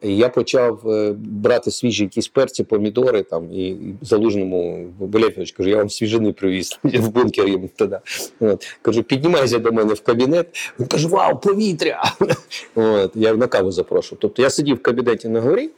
Я 0.04 0.30
почав 0.30 0.90
е, 0.90 1.16
брати 1.18 1.72
свіжі 1.72 2.04
якісь 2.04 2.28
перці, 2.28 2.64
помідори 2.64 3.24
там 3.24 3.52
і 3.52 3.78
залужному 4.02 4.88
Болєфович, 5.00 5.52
кажу, 5.52 5.70
я 5.70 5.78
вам 5.78 5.90
свіжини 5.90 6.34
привіз 6.34 6.80
в 6.84 7.10
бункер 7.10 7.48
їм 7.48 7.70
тоді. 7.76 7.98
От. 8.40 8.78
Кажу, 8.82 9.04
піднімайся 9.04 9.60
до 9.60 9.72
мене 9.72 9.94
в 9.94 10.02
кабінет. 10.02 10.48
Він 10.80 10.88
каже, 10.88 11.08
вау, 11.08 11.40
повітря! 11.40 12.04
От. 12.76 13.12
Я 13.16 13.34
на 13.34 13.48
каву 13.48 13.72
запрошую. 13.72 14.20
Тобто 14.22 14.42
я 14.42 14.50
сидів 14.50 14.76
в 14.76 14.82
кабінеті 14.82 15.30
на 15.30 15.42
горі, 15.42 15.70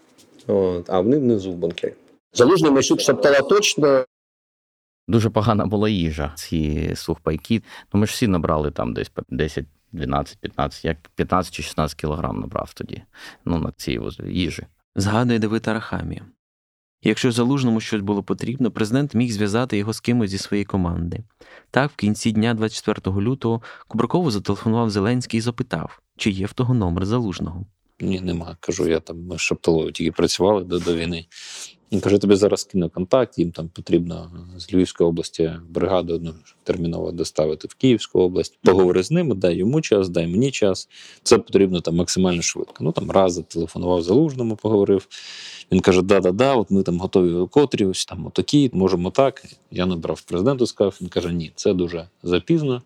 от, 0.48 0.90
а 0.90 1.00
вони 1.00 1.18
внизу 1.18 1.52
в 1.52 1.56
бункері. 1.56 1.94
Залужний 2.34 2.72
Мишук 2.72 3.02
шептала 3.02 3.42
точно, 3.42 4.06
Дуже 5.08 5.30
погана 5.30 5.66
була 5.66 5.90
їжа. 5.90 6.34
Ці 6.36 6.92
сухпайки. 6.96 7.64
Ну 7.94 8.00
ми 8.00 8.08
ж 8.08 8.14
всі 8.14 8.28
набрали 8.28 8.72
там 8.72 8.94
десь 8.94 9.12
10, 9.30 9.66
12, 9.92 10.38
15, 10.38 10.86
як 10.86 10.98
15 11.16 11.54
чи 11.54 11.64
16 11.64 11.98
кілограм 11.98 12.40
набрав 12.40 12.74
тоді. 12.74 13.02
Ну, 13.46 13.60
на 13.60 13.72
цій 13.78 14.00
їжі. 14.28 14.64
Згадує 14.96 15.40
Давид 15.40 15.68
Арахамія. 15.68 16.26
Якщо 17.04 17.32
залужному 17.32 17.80
щось 17.80 18.02
було 18.02 18.24
потрібно, 18.24 18.72
президент 18.72 19.16
міг 19.16 19.32
зв'язати 19.32 19.78
його 19.78 19.94
з 19.94 20.00
кимось 20.00 20.30
зі 20.30 20.38
своєї 20.38 20.66
команди. 20.66 21.24
Так, 21.72 21.92
в 21.92 21.96
кінці 21.96 22.32
дня, 22.32 22.54
24 22.54 23.18
лютого, 23.18 23.62
Кубракову 23.88 24.32
зателефонував 24.32 24.90
Зеленський 24.90 25.38
і 25.38 25.42
запитав, 25.42 26.02
чи 26.18 26.32
є 26.32 26.46
в 26.46 26.54
того 26.54 26.74
номер 26.74 27.06
залужного. 27.06 27.66
Ні, 28.00 28.22
нема. 28.22 28.58
Кажу, 28.60 28.88
я 28.88 29.00
там 29.00 29.26
ми 29.26 29.38
з 29.38 29.42
Шепталою 29.42 29.92
тільки 29.92 30.12
працювали 30.12 30.64
до, 30.64 30.80
до 30.80 30.96
війни. 30.96 31.26
Він 31.94 32.00
каже, 32.00 32.18
тобі 32.18 32.36
зараз 32.36 32.64
кину 32.64 32.90
контакт, 32.90 33.40
їм 33.40 33.52
там 33.52 33.70
потрібно 33.74 34.32
з 34.58 34.74
Львівської 34.74 35.10
області 35.10 35.52
бригаду 35.70 36.16
одну 36.16 36.34
терміново 36.64 37.12
доставити 37.12 37.68
в 37.68 37.74
Київську 37.74 38.20
область. 38.20 38.58
Поговори 38.64 39.04
з 39.04 39.12
ними, 39.12 39.36
дай 39.36 39.56
йому 39.56 39.82
час, 39.82 40.10
дай 40.10 40.28
мені 40.28 40.52
час. 40.52 40.90
Це 41.24 41.38
потрібно 41.38 41.82
там 41.82 41.96
максимально 41.96 42.42
швидко. 42.42 42.76
Ну 42.80 42.92
там 42.92 43.12
раз 43.12 43.34
зателефонував 43.34 44.02
залужному, 44.02 44.56
поговорив. 44.56 45.08
Він 45.72 45.80
каже: 45.80 46.02
Да-да-да, 46.02 46.56
от 46.56 46.72
ми 46.72 46.84
там 46.84 47.00
готові 47.00 47.48
котрі, 47.48 47.86
ось 47.86 48.06
там 48.06 48.28
отакі, 48.28 48.70
можемо 48.74 49.12
так. 49.12 49.44
Я 49.72 49.86
набрав 49.86 50.22
президенту, 50.22 50.66
сказав. 50.66 50.98
Він 51.02 51.10
каже: 51.10 51.34
Ні, 51.34 51.52
це 51.56 51.74
дуже 51.74 52.08
запізно 52.24 52.82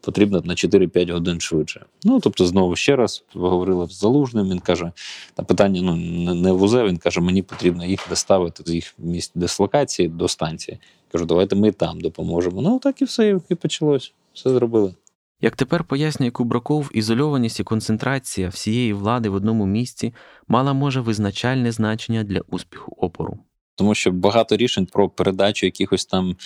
потрібно 0.00 0.42
на 0.44 0.54
4-5 0.54 1.12
годин 1.12 1.40
швидше. 1.40 1.84
Ну 2.04 2.20
тобто, 2.20 2.46
знову 2.46 2.76
ще 2.76 2.96
раз 2.96 3.24
поговорили 3.32 3.86
з 3.86 3.98
залужним. 3.98 4.50
Він 4.50 4.58
каже: 4.58 4.92
на 5.38 5.44
питання 5.44 5.82
ну 5.82 5.96
не 6.34 6.52
вузе. 6.52 6.84
Він 6.84 6.96
каже, 6.96 7.20
мені 7.20 7.42
потрібно 7.42 7.84
їх 7.84 8.06
доставити 8.08 8.62
з 8.66 8.74
їх 8.74 8.94
місць 8.98 9.32
дислокації 9.34 10.08
до 10.08 10.28
станції. 10.28 10.78
Кажу, 11.12 11.24
давайте 11.24 11.56
ми 11.56 11.72
там 11.72 12.00
допоможемо. 12.00 12.62
Ну 12.62 12.78
так 12.78 13.02
і 13.02 13.04
все, 13.04 13.40
і 13.48 13.54
почалось. 13.54 14.12
Все 14.32 14.50
зробили. 14.50 14.94
Як 15.40 15.56
тепер 15.56 15.84
пояснює 15.84 16.30
Кубраков, 16.30 16.90
ізольованість 16.94 17.60
і 17.60 17.64
концентрація 17.64 18.48
всієї 18.48 18.92
влади 18.92 19.28
в 19.28 19.34
одному 19.34 19.66
місці 19.66 20.14
мала 20.48 20.72
може 20.72 21.00
визначальне 21.00 21.72
значення 21.72 22.24
для 22.24 22.40
успіху 22.40 22.96
опору. 22.98 23.38
Тому 23.74 23.94
що 23.94 24.10
багато 24.10 24.56
рішень 24.56 24.86
про 24.86 25.08
передачу 25.08 25.66
якихось 25.66 26.06
там 26.06 26.36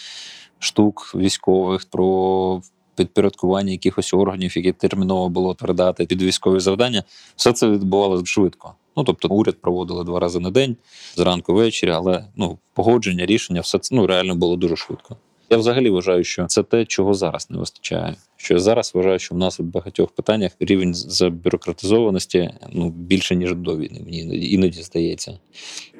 штук 0.59 1.12
військових, 1.15 1.85
про 1.91 2.62
підпорядкування 2.97 3.73
якихось 3.73 4.15
органів, 4.15 4.57
які 4.57 4.73
терміново 4.73 5.29
було 5.29 5.55
передати 5.55 6.07
під 6.07 6.23
військові 6.23 6.61
завдання, 6.61 7.05
все 7.37 7.53
це 7.53 7.69
відбувалося 7.69 8.27
швидко. 8.27 8.75
Ну 8.97 9.05
тобто, 9.05 9.29
уряд 9.29 9.57
проводили 9.61 10.05
два 10.05 10.21
рази 10.21 10.41
на 10.41 10.51
день, 10.51 10.77
зранку 11.15 11.55
ввечері, 11.55 11.91
але 11.91 12.25
ну 12.37 12.59
погодження, 12.75 13.27
рішення, 13.27 13.61
все 13.61 13.79
це 13.79 13.95
ну 13.95 14.07
реально 14.07 14.37
було 14.37 14.57
дуже 14.57 14.77
швидко. 14.77 15.17
Я 15.51 15.59
взагалі 15.59 15.91
вважаю, 15.91 16.25
що 16.25 16.47
це 16.47 16.63
те, 16.63 16.85
чого 16.85 17.15
зараз 17.15 17.51
не 17.51 17.59
вистачає. 17.59 18.17
Що 18.37 18.55
я 18.55 18.61
зараз 18.61 18.95
вважаю, 18.95 19.19
що 19.19 19.35
в 19.35 19.39
нас 19.39 19.59
в 19.59 19.63
багатьох 19.63 20.11
питаннях 20.11 20.53
рівень 20.61 20.95
забюрократизованості 20.95 22.51
ну 22.73 22.91
більше 22.91 23.37
ніж 23.37 23.55
до 23.55 23.77
війни. 23.77 24.01
Мені 24.05 24.51
іноді, 24.51 24.83
здається. 24.83 25.39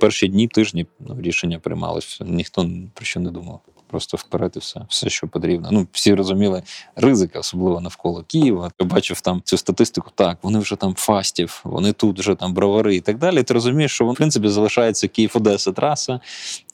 Перші 0.01 0.29
дні 0.29 0.49
тижні 0.49 0.87
ну, 1.01 1.21
рішення 1.21 1.59
приймалося. 1.59 2.25
Ніхто 2.25 2.71
про 2.95 3.05
що 3.05 3.21
не 3.21 3.31
думав 3.31 3.61
просто 3.93 4.17
вперед 4.17 4.53
і 4.57 4.59
все, 4.59 4.81
все, 4.89 5.09
що 5.09 5.29
потрібно. 5.29 5.69
Ну 5.73 5.87
всі 5.93 6.15
розуміли 6.15 6.63
ризики, 6.97 7.39
особливо 7.39 7.81
навколо 7.81 8.25
Києва. 8.27 8.71
Я 8.81 8.87
бачив 8.87 9.21
там 9.21 9.43
цю 9.45 9.57
статистику. 9.57 10.11
Так, 10.15 10.39
вони 10.43 10.59
вже 10.59 10.77
там 10.77 10.95
фастів, 10.95 11.61
вони 11.65 11.93
тут 11.93 12.19
вже 12.19 12.35
там 12.35 12.55
бровари 12.55 12.97
і 12.97 13.01
так 13.01 13.19
далі. 13.19 13.43
Ти 13.43 13.55
розумієш, 13.55 13.93
що 13.93 14.07
в 14.07 14.15
принципі 14.15 14.49
залишається 14.49 15.09
Київ-Одеса 15.09 15.73
траса. 15.73 16.21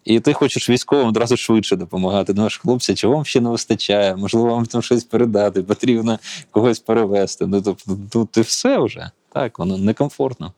І 0.05 0.21
ти 0.21 0.33
хочеш 0.33 0.71
військовим 0.71 1.09
одразу 1.09 1.37
швидше 1.37 1.77
допомагати. 1.77 2.35
Ну 2.35 2.51
ж, 2.51 2.61
хлопці, 2.61 2.95
чого 2.95 3.15
вам 3.15 3.25
ще 3.25 3.41
не 3.41 3.51
вистачає? 3.51 4.17
Можливо, 4.17 4.49
вам 4.49 4.67
там 4.67 4.83
щось 4.83 5.05
передати, 5.05 5.63
потрібно 5.63 6.19
когось 6.51 6.79
перевезти. 6.79 7.47
Ну 7.47 7.63
тобто, 7.63 7.99
тут 8.11 8.37
і 8.37 8.41
все 8.41 8.79
вже 8.79 9.11
так, 9.33 9.59
воно 9.59 9.79
некомфортно. 9.79 10.53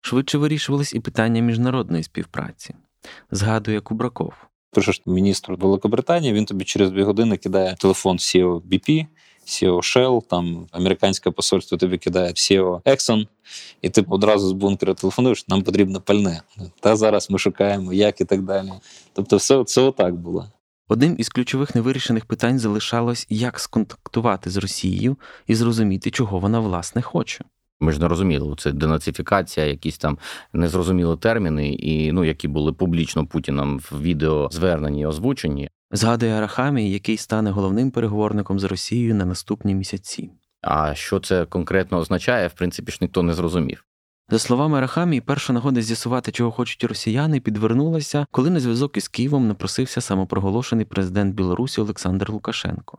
Швидше 0.00 0.38
вирішувались 0.38 0.94
і 0.94 1.00
питання 1.00 1.40
міжнародної 1.40 2.02
співпраці, 2.02 2.74
згадує 3.30 3.80
Кубраков 3.80 4.32
пишеш 4.74 5.02
міністру 5.06 5.56
Великобританії, 5.56 6.32
він 6.32 6.44
тобі 6.44 6.64
через 6.64 6.90
дві 6.90 7.02
години 7.02 7.36
кидає 7.36 7.76
телефон 7.78 8.16
SEO 8.16 8.60
BP, 8.60 9.06
SEO 9.46 9.76
Shell, 9.76 10.22
там 10.26 10.66
американське 10.70 11.30
посольство 11.30 11.78
тобі 11.78 11.98
кидає 11.98 12.32
SEO 12.32 12.82
Exxon, 12.82 13.26
і 13.82 13.90
ти 13.90 14.04
одразу 14.08 14.48
з 14.48 14.52
бункера 14.52 14.94
телефонуєш, 14.94 15.48
нам 15.48 15.62
потрібно 15.62 16.00
пальне. 16.00 16.42
Та 16.80 16.96
зараз 16.96 17.30
ми 17.30 17.38
шукаємо, 17.38 17.92
як 17.92 18.20
і 18.20 18.24
так 18.24 18.42
далі. 18.42 18.72
Тобто, 19.12 19.36
все 19.36 19.64
це 19.64 19.80
отак 19.80 20.14
було. 20.14 20.46
Одним 20.88 21.14
із 21.18 21.28
ключових 21.28 21.74
невирішених 21.74 22.24
питань 22.24 22.58
залишалось, 22.58 23.26
як 23.30 23.60
сконтактувати 23.60 24.50
з 24.50 24.56
Росією 24.56 25.16
і 25.46 25.54
зрозуміти, 25.54 26.10
чого 26.10 26.38
вона 26.38 26.60
власне 26.60 27.02
хоче. 27.02 27.44
Ми 27.80 27.92
ж 27.92 28.00
не 28.00 28.08
розуміли, 28.08 28.54
це 28.58 28.72
денацифікація, 28.72 29.66
якісь 29.66 29.98
там 29.98 30.18
незрозумілі 30.52 31.16
терміни, 31.16 31.72
і 31.72 32.12
ну 32.12 32.24
які 32.24 32.48
були 32.48 32.72
публічно 32.72 33.26
Путіном 33.26 33.78
в 33.78 34.00
відео 34.00 34.48
звернені 34.52 35.00
і 35.00 35.06
озвучені. 35.06 35.70
Згадує 35.90 36.32
Арахамі, 36.32 36.90
який 36.90 37.16
стане 37.16 37.50
головним 37.50 37.90
переговорником 37.90 38.58
з 38.58 38.64
Росією 38.64 39.14
на 39.14 39.24
наступні 39.24 39.74
місяці. 39.74 40.30
А 40.62 40.94
що 40.94 41.20
це 41.20 41.44
конкретно 41.44 41.98
означає, 41.98 42.48
в 42.48 42.52
принципі 42.52 42.92
ж 42.92 42.98
ніхто 43.00 43.22
не 43.22 43.34
зрозумів. 43.34 43.84
За 44.30 44.38
словами 44.38 44.78
Арахамії, 44.78 45.20
перша 45.20 45.52
нагода 45.52 45.82
з'ясувати, 45.82 46.32
чого 46.32 46.50
хочуть 46.50 46.84
росіяни, 46.84 47.40
підвернулася, 47.40 48.26
коли 48.30 48.50
на 48.50 48.60
зв'язок 48.60 48.96
із 48.96 49.08
Києвом 49.08 49.48
напросився 49.48 50.00
самопроголошений 50.00 50.84
президент 50.84 51.34
Білорусі 51.34 51.80
Олександр 51.80 52.30
Лукашенко. 52.30 52.98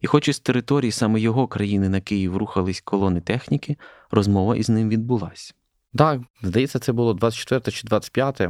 І, 0.00 0.06
хоч 0.06 0.28
із 0.28 0.38
території 0.38 0.92
саме 0.92 1.20
його 1.20 1.46
країни 1.46 1.88
на 1.88 2.00
Київ 2.00 2.36
рухались 2.36 2.80
колони 2.80 3.20
техніки, 3.20 3.76
розмова 4.10 4.56
із 4.56 4.68
ним 4.68 4.88
відбулася. 4.88 5.54
Так, 5.94 6.20
здається, 6.42 6.78
це 6.78 6.92
було 6.92 7.14
24 7.14 7.76
чи 7.76 7.86
25. 7.86 8.42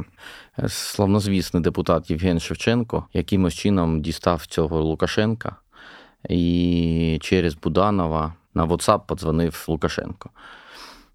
Славнозвісний 0.67 1.63
депутат 1.63 2.09
Євген 2.09 2.39
Шевченко 2.39 3.07
якимось 3.13 3.53
чином 3.53 4.01
дістав 4.01 4.45
цього 4.45 4.81
Лукашенка 4.81 5.55
і 6.29 7.17
через 7.21 7.55
Буданова 7.55 8.33
на 8.53 8.65
WhatsApp 8.65 8.99
подзвонив 9.07 9.65
Лукашенко. 9.67 10.29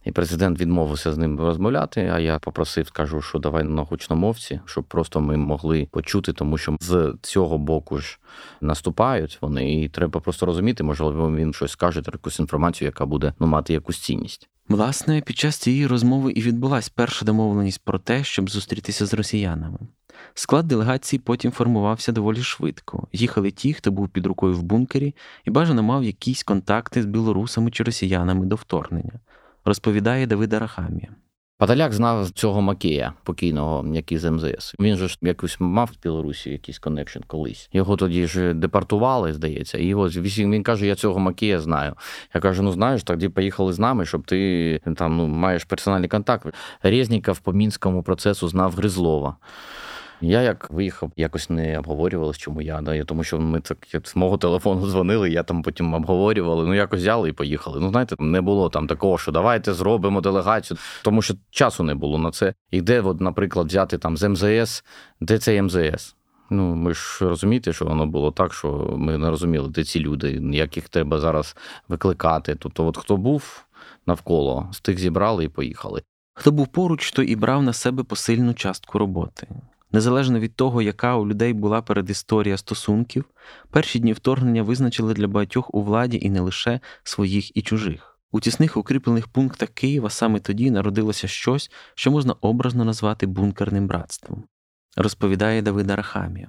І 0.05 0.13
президент 0.13 0.61
відмовився 0.61 1.13
з 1.13 1.19
ним 1.19 1.41
розмовляти. 1.41 2.11
А 2.15 2.19
я 2.19 2.39
попросив, 2.39 2.91
кажу, 2.91 3.21
що 3.21 3.39
давай 3.39 3.65
на 3.65 3.83
гучномовці, 3.83 4.61
щоб 4.65 4.85
просто 4.85 5.21
ми 5.21 5.37
могли 5.37 5.89
почути, 5.91 6.33
тому 6.33 6.59
що 6.59 6.77
з 6.81 7.15
цього 7.23 7.59
боку 7.59 7.99
ж 7.99 8.19
наступають 8.61 9.39
вони, 9.41 9.83
і 9.83 9.89
треба 9.89 10.21
просто 10.21 10.47
розуміти, 10.47 10.85
можливо, 10.85 11.37
він 11.37 11.53
щось 11.53 11.71
скаже, 11.71 12.03
якусь 12.13 12.39
інформацію, 12.39 12.87
яка 12.87 13.07
буде 13.07 13.33
ну 13.41 13.47
мати 13.47 13.73
якусь 13.73 13.99
цінність. 13.99 14.49
Власне, 14.69 15.21
під 15.21 15.39
час 15.39 15.57
цієї 15.57 15.87
розмови 15.87 16.33
і 16.33 16.43
відбулась 16.43 16.89
перша 16.89 17.25
домовленість 17.27 17.85
про 17.85 17.99
те, 17.99 18.25
щоб 18.25 18.51
зустрітися 18.51 19.07
з 19.07 19.15
росіянами. 19.15 19.79
Склад 20.35 20.69
делегації 20.69 21.21
потім 21.21 21.53
формувався 21.53 22.13
доволі 22.13 22.43
швидко. 22.43 23.09
Їхали 23.13 23.51
ті, 23.51 23.73
хто 23.73 23.91
був 23.91 24.09
під 24.09 24.27
рукою 24.27 24.57
в 24.57 24.63
бункері, 24.63 25.15
і 25.45 25.51
бажано 25.51 25.83
мав 25.83 26.05
якісь 26.05 26.43
контакти 26.43 27.03
з 27.03 27.07
білорусами 27.07 27.71
чи 27.71 27.85
росіянами 27.85 28.47
до 28.47 28.57
вторгнення, 28.57 29.21
розповідає 29.65 30.27
Давид 30.27 30.59
Арахамія. 30.59 31.09
Подоляк 31.63 31.93
знав 31.93 32.31
цього 32.31 32.63
Макея 32.63 33.13
покійного, 33.25 33.95
який 33.95 34.19
з 34.19 34.31
МЗС. 34.31 34.75
Він 34.81 34.97
же 34.97 35.09
ж 35.09 35.19
якось 35.23 35.57
мав 35.61 35.91
в 35.93 36.03
Білорусі 36.03 36.51
якийсь 36.51 36.79
connection 36.79 37.19
колись. 37.27 37.69
Його 37.73 37.97
тоді 37.97 38.27
ж 38.27 38.55
депортували, 38.55 39.33
здається. 39.33 39.79
І 39.79 39.95
ось 39.95 40.17
він 40.39 40.63
каже: 40.63 40.87
Я 40.87 40.95
цього 40.95 41.21
Макея 41.21 41.61
знаю. 41.61 41.95
Я 42.35 42.41
кажу: 42.41 42.63
ну 42.63 42.73
знаєш, 42.73 43.03
тоді 43.03 43.29
поїхали 43.29 43.73
з 43.73 43.79
нами, 43.79 44.07
щоб 44.07 44.25
ти 44.25 44.81
там 44.97 45.17
ну 45.17 45.27
маєш 45.27 45.65
персональний 45.65 46.09
контакт. 46.09 46.47
Резніков 46.83 47.39
по 47.39 47.53
мінському 47.53 48.03
процесу 48.03 48.49
знав 48.49 48.73
Гризлова. 48.73 49.37
Я 50.23 50.43
як 50.43 50.71
виїхав, 50.71 51.13
якось 51.17 51.51
не 51.51 51.79
обговорювалось, 51.79 52.39
чому 52.39 52.63
я. 52.63 52.81
Да, 52.81 53.05
Тому 53.05 53.25
що 53.25 53.41
ми 53.41 53.61
так 53.61 53.87
з 54.05 54.17
мого 54.17 54.37
телефону 54.37 54.87
дзвонили, 54.87 55.31
я 55.31 55.43
там 55.43 55.63
потім 55.63 55.95
обговорювали. 55.95 56.67
Ну 56.67 56.75
якось 56.75 57.01
взяли 57.01 57.29
і 57.29 57.33
поїхали. 57.33 57.81
Ну 57.81 57.91
знаєте, 57.91 58.17
не 58.19 58.41
було 58.41 58.69
там 58.69 58.87
такого, 58.87 59.19
що 59.19 59.33
давайте 59.33 59.75
зробимо 59.75 60.21
делегацію, 60.21 60.79
тому 61.03 61.23
що 61.23 61.35
часу 61.51 61.85
не 61.85 61.95
було 61.95 62.19
на 62.19 62.31
це. 62.31 62.55
І 62.71 62.81
де, 62.81 63.01
от, 63.01 63.21
наприклад, 63.21 63.67
взяти 63.67 63.99
там 63.99 64.17
з 64.17 64.29
МЗС, 64.29 64.85
де 65.21 65.39
цей 65.39 65.63
МЗС? 65.63 66.17
Ну, 66.51 66.75
ми 66.75 66.95
ж 66.95 67.19
розумієте, 67.21 67.73
що 67.73 67.85
воно 67.85 68.07
було 68.07 68.31
так, 68.31 68.55
що 68.55 68.95
ми 68.97 69.19
не 69.19 69.31
розуміли, 69.31 69.69
де 69.69 69.85
ці 69.85 70.01
люди, 70.01 70.41
яких 70.53 70.89
треба 70.89 71.19
зараз 71.19 71.57
викликати. 71.89 72.55
Тобто, 72.55 72.87
от 72.87 72.97
хто 72.97 73.17
був 73.17 73.65
навколо, 74.07 74.69
з 74.73 74.81
тих 74.81 74.99
зібрали 74.99 75.45
і 75.45 75.49
поїхали. 75.49 76.03
Хто 76.35 76.53
був 76.53 76.67
поруч, 76.67 77.13
то 77.13 77.23
і 77.23 77.37
брав 77.37 77.63
на 77.63 77.73
себе 77.73 78.03
посильну 78.03 78.55
частку 78.55 78.99
роботи. 78.99 79.47
Незалежно 79.93 80.39
від 80.39 80.57
того, 80.57 80.83
яка 80.83 81.17
у 81.17 81.27
людей 81.27 81.53
була 81.53 81.83
передісторія 81.83 82.57
стосунків, 82.57 83.25
перші 83.71 83.99
дні 83.99 84.13
вторгнення 84.13 84.63
визначили 84.63 85.15
для 85.15 85.29
багатьох 85.29 85.75
у 85.75 85.83
владі 85.83 86.19
і 86.23 86.31
не 86.31 86.41
лише 86.41 86.81
своїх 87.03 87.57
і 87.57 87.63
чужих. 87.63 88.19
У 88.33 88.41
тісних 88.41 88.77
укріплених 88.77 89.29
пунктах 89.29 89.69
Києва 89.69 90.11
саме 90.11 90.41
тоді 90.41 90.71
народилося 90.71 91.29
щось, 91.29 91.71
що 91.95 92.11
можна 92.11 92.35
образно 92.41 92.85
назвати 92.85 93.27
бункерним 93.27 93.87
братством, 93.87 94.45
розповідає 94.97 95.63
Давида 95.63 95.97
Рахамія. 95.97 96.49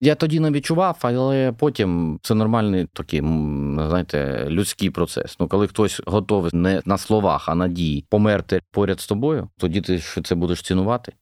Я 0.00 0.14
тоді 0.14 0.40
не 0.40 0.50
відчував, 0.50 0.98
але 1.02 1.52
потім 1.52 2.18
це 2.22 2.34
нормальний 2.34 2.86
такий, 2.92 3.20
знаєте, 3.20 4.46
людський 4.48 4.90
процес. 4.90 5.36
Ну, 5.40 5.48
коли 5.48 5.66
хтось 5.66 6.02
готовий 6.06 6.50
не 6.54 6.82
на 6.84 6.98
словах, 6.98 7.48
а 7.48 7.54
на 7.54 7.68
дії 7.68 8.06
померти 8.08 8.60
поряд 8.70 9.00
з 9.00 9.06
тобою, 9.06 9.48
тоді 9.58 9.80
ти 9.80 9.98
що 9.98 10.22
це 10.22 10.34
будеш 10.34 10.62
цінувати. 10.62 11.12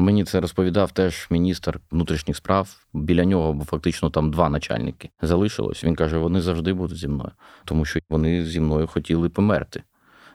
Мені 0.00 0.24
це 0.24 0.40
розповідав 0.40 0.92
теж 0.92 1.26
міністр 1.30 1.80
внутрішніх 1.90 2.36
справ. 2.36 2.76
Біля 2.94 3.24
нього 3.24 3.64
фактично 3.64 4.10
там 4.10 4.30
два 4.30 4.48
начальники 4.48 5.10
залишилось. 5.22 5.84
Він 5.84 5.94
каже: 5.94 6.18
вони 6.18 6.40
завжди 6.40 6.72
будуть 6.72 6.98
зі 6.98 7.08
мною, 7.08 7.30
тому 7.64 7.84
що 7.84 8.00
вони 8.10 8.44
зі 8.44 8.60
мною 8.60 8.86
хотіли 8.86 9.28
померти. 9.28 9.82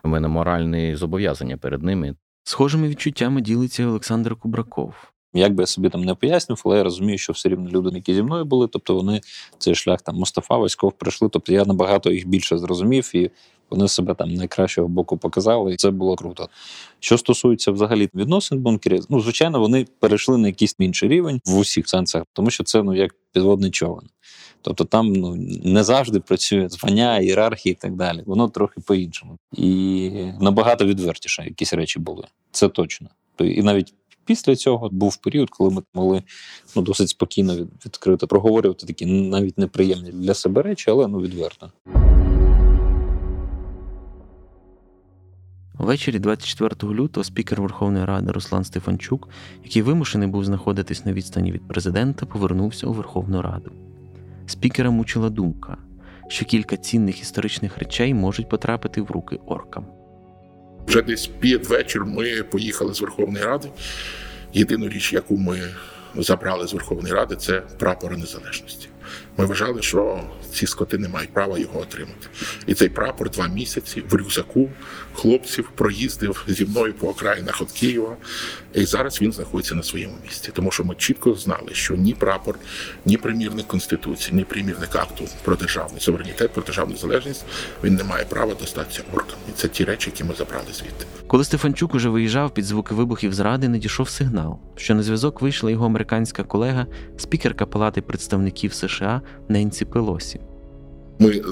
У 0.02 0.08
мене 0.08 0.28
моральні 0.28 0.96
зобов'язання 0.96 1.56
перед 1.56 1.82
ними. 1.82 2.14
Схожими 2.42 2.88
відчуттями 2.88 3.40
ділиться 3.40 3.86
Олександр 3.86 4.36
Кубраков. 4.36 4.94
Як 5.34 5.54
би 5.54 5.62
я 5.62 5.66
собі 5.66 5.88
там 5.88 6.04
не 6.04 6.14
пояснював, 6.14 6.62
але 6.64 6.76
я 6.76 6.84
розумію, 6.84 7.18
що 7.18 7.32
все 7.32 7.48
рівно 7.48 7.70
люди, 7.70 7.96
які 7.96 8.14
зі 8.14 8.22
мною 8.22 8.44
були, 8.44 8.68
тобто 8.68 8.94
вони 8.94 9.20
цей 9.58 9.74
шлях 9.74 10.02
там 10.02 10.16
Мустафа 10.16 10.56
Васьков 10.56 10.92
пройшли. 10.92 11.28
Тобто 11.28 11.52
я 11.52 11.64
набагато 11.64 12.10
їх 12.10 12.28
більше 12.28 12.58
зрозумів, 12.58 13.10
і 13.14 13.30
вони 13.74 13.88
себе 13.88 14.14
там 14.14 14.34
найкращого 14.34 14.88
боку 14.88 15.16
показали, 15.16 15.72
і 15.74 15.76
це 15.76 15.90
було 15.90 16.16
круто. 16.16 16.48
Що 17.00 17.18
стосується 17.18 17.70
взагалі 17.70 18.08
відносин 18.14 18.58
бункерів, 18.58 19.04
ну 19.08 19.20
звичайно, 19.20 19.60
вони 19.60 19.86
перейшли 20.00 20.38
на 20.38 20.48
якийсь 20.48 20.76
інший 20.78 21.08
рівень 21.08 21.40
в 21.44 21.58
усіх 21.58 21.88
сенсах, 21.88 22.22
тому 22.32 22.50
що 22.50 22.64
це 22.64 22.82
ну 22.82 22.94
як 22.94 23.14
підводний 23.32 23.70
човен. 23.70 24.06
Тобто 24.62 24.84
там 24.84 25.12
ну 25.12 25.34
не 25.64 25.84
завжди 25.84 26.20
працює 26.20 26.68
звання, 26.68 27.18
ієрархії 27.18 27.72
і 27.72 27.76
так 27.76 27.96
далі. 27.96 28.22
Воно 28.26 28.48
трохи 28.48 28.80
по-іншому. 28.80 29.36
І 29.52 30.10
набагато 30.40 30.84
відвертіше 30.84 31.44
якісь 31.44 31.74
речі 31.74 31.98
були. 31.98 32.24
Це 32.50 32.68
точно. 32.68 33.08
І 33.40 33.62
навіть 33.62 33.94
після 34.24 34.56
цього 34.56 34.88
був 34.92 35.16
період, 35.16 35.50
коли 35.50 35.70
ми 35.70 35.82
могли 35.94 36.22
ну, 36.76 36.82
досить 36.82 37.08
спокійно 37.08 37.56
відкрито 37.86 38.26
проговорювати 38.26 38.86
такі 38.86 39.06
навіть 39.06 39.58
неприємні 39.58 40.10
для 40.10 40.34
себе 40.34 40.62
речі, 40.62 40.90
але 40.90 41.08
ну 41.08 41.20
відверто. 41.20 41.72
Ввечері 45.78 46.18
24 46.18 46.92
лютого 46.92 47.24
спікер 47.24 47.62
Верховної 47.62 48.04
Ради 48.04 48.32
Руслан 48.32 48.64
Стефанчук, 48.64 49.28
який 49.64 49.82
вимушений 49.82 50.28
був 50.28 50.44
знаходитись 50.44 51.04
на 51.04 51.12
відстані 51.12 51.52
від 51.52 51.68
президента, 51.68 52.26
повернувся 52.26 52.86
у 52.86 52.92
Верховну 52.92 53.42
Раду. 53.42 53.72
Спікера 54.46 54.90
мучила 54.90 55.30
думка, 55.30 55.76
що 56.28 56.44
кілька 56.44 56.76
цінних 56.76 57.20
історичних 57.20 57.78
речей 57.78 58.14
можуть 58.14 58.48
потрапити 58.48 59.02
в 59.02 59.10
руки 59.10 59.38
оркам. 59.46 59.86
Вже 60.86 61.02
десь 61.02 61.26
під 61.26 61.66
вечір 61.66 62.04
ми 62.04 62.42
поїхали 62.42 62.94
з 62.94 63.00
Верховної 63.00 63.44
Ради. 63.44 63.68
Єдину 64.52 64.88
річ, 64.88 65.12
яку 65.12 65.36
ми 65.36 65.60
забрали 66.16 66.66
з 66.66 66.72
Верховної 66.72 67.14
Ради, 67.14 67.36
це 67.36 67.60
прапор 67.60 68.18
незалежності. 68.18 68.88
Ми 69.36 69.46
вважали, 69.46 69.82
що 69.82 70.20
ці 70.52 70.66
скоти 70.66 70.98
не 70.98 71.08
мають 71.08 71.32
права 71.32 71.58
його 71.58 71.80
отримати. 71.80 72.28
І 72.66 72.74
цей 72.74 72.88
прапор 72.88 73.30
два 73.30 73.48
місяці 73.48 74.02
в 74.10 74.14
рюкзаку 74.14 74.70
хлопців 75.14 75.70
проїздив 75.74 76.44
зі 76.48 76.64
мною 76.64 76.94
по 76.94 77.08
окраїнах 77.08 77.60
від 77.60 77.72
Києва. 77.72 78.16
І 78.74 78.84
зараз 78.84 79.22
він 79.22 79.32
знаходиться 79.32 79.74
на 79.74 79.82
своєму 79.82 80.14
місці, 80.24 80.50
тому 80.54 80.70
що 80.70 80.84
ми 80.84 80.94
чітко 80.94 81.34
знали, 81.34 81.68
що 81.72 81.94
ні 81.94 82.14
прапор, 82.14 82.58
ні 83.04 83.16
примірник 83.16 83.66
конституції, 83.66 84.36
ні 84.36 84.44
примірник 84.44 84.96
акту 84.96 85.24
про 85.44 85.56
державний 85.56 86.00
суверенітет, 86.00 86.50
про 86.50 86.62
державну 86.62 86.96
залежність 86.96 87.44
він 87.84 87.94
не 87.94 88.04
має 88.04 88.24
права 88.24 88.54
достатися 88.60 89.02
оркам. 89.12 89.38
І 89.48 89.52
це 89.56 89.68
ті 89.68 89.84
речі, 89.84 90.10
які 90.10 90.24
ми 90.24 90.34
забрали 90.34 90.66
звідти. 90.72 91.06
Коли 91.26 91.44
Стефанчук 91.44 91.94
уже 91.94 92.08
виїжджав 92.08 92.54
під 92.54 92.64
звуки 92.64 92.94
вибухів 92.94 93.34
зради, 93.34 93.68
надійшов 93.68 94.08
сигнал, 94.08 94.58
що 94.76 94.94
на 94.94 95.02
зв'язок 95.02 95.42
вийшла 95.42 95.70
його 95.70 95.86
американська 95.86 96.44
колега, 96.44 96.86
спікерка 97.16 97.66
Палати 97.66 98.02
представників 98.02 98.74
США 98.74 99.22
Ненсі 99.48 99.84
Пелосі. 99.84 100.40
Ми 101.18 101.30
е, 101.30 101.42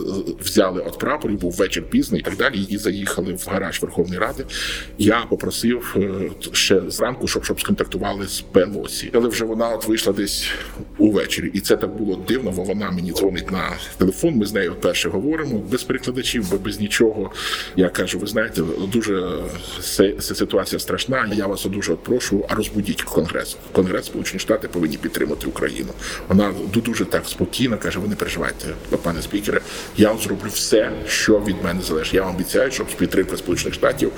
взяли 0.40 0.80
от 0.80 0.98
прапорів, 0.98 1.40
був 1.40 1.52
вечір 1.52 1.82
пізний 1.90 2.20
і 2.20 2.24
так 2.24 2.36
далі, 2.36 2.62
і 2.68 2.76
заїхали 2.76 3.32
в 3.32 3.48
гараж 3.50 3.82
Верховної 3.82 4.20
Ради. 4.20 4.44
Я 4.98 5.26
попросив 5.30 5.96
е, 5.96 6.30
ще 6.52 6.82
зранку, 6.88 7.28
щоб 7.28 7.44
щоб 7.44 7.60
сконтактували 7.60 8.26
з 8.26 8.40
Пелосі. 8.40 9.10
Але 9.14 9.28
вже 9.28 9.44
вона 9.44 9.68
от 9.68 9.86
вийшла 9.86 10.12
десь 10.12 10.48
увечері, 10.98 11.50
і 11.54 11.60
це 11.60 11.76
так 11.76 11.96
було 11.96 12.24
дивно. 12.28 12.50
бо 12.50 12.62
Вона 12.62 12.90
мені 12.90 13.12
дзвонить 13.12 13.50
на 13.50 13.70
телефон. 13.98 14.34
Ми 14.34 14.46
з 14.46 14.52
нею 14.52 14.74
перше 14.80 15.08
говоримо 15.08 15.58
без 15.58 15.82
перекладачів, 15.82 16.62
без 16.62 16.80
нічого. 16.80 17.30
Я 17.76 17.88
кажу: 17.88 18.18
ви 18.18 18.26
знаєте, 18.26 18.62
дуже 18.92 19.32
ця 20.20 20.34
ситуація 20.34 20.78
страшна. 20.78 21.30
Я 21.34 21.46
вас 21.46 21.64
дуже 21.64 21.94
прошу, 21.94 22.44
а 22.48 22.54
розбудіть 22.54 23.02
конгрес. 23.02 23.56
Конгрес 23.72 24.06
Сполучені 24.06 24.40
Штати 24.40 24.68
повинні 24.68 24.96
підтримати 24.96 25.46
Україну. 25.46 25.88
Вона 26.28 26.54
дуже 26.74 27.04
так 27.04 27.26
спокійно 27.26 27.78
каже: 27.78 27.98
ви 27.98 28.08
не 28.08 28.16
переживайте, 28.16 28.66
пане 29.02 29.22
спікер 29.22 29.51
спікери. 29.52 29.62
Я 29.96 30.16
зроблю 30.16 30.48
все, 30.48 30.92
що 31.06 31.40
від 31.40 31.64
мене 31.64 31.82
залежить. 31.82 32.14
Я 32.14 32.22
вам 32.22 32.34
обіцяю, 32.34 32.70
щоб 32.70 32.90
з 32.90 32.94
підтримки 32.94 33.36
Сполучених 33.36 33.74
Штатів 33.74 34.12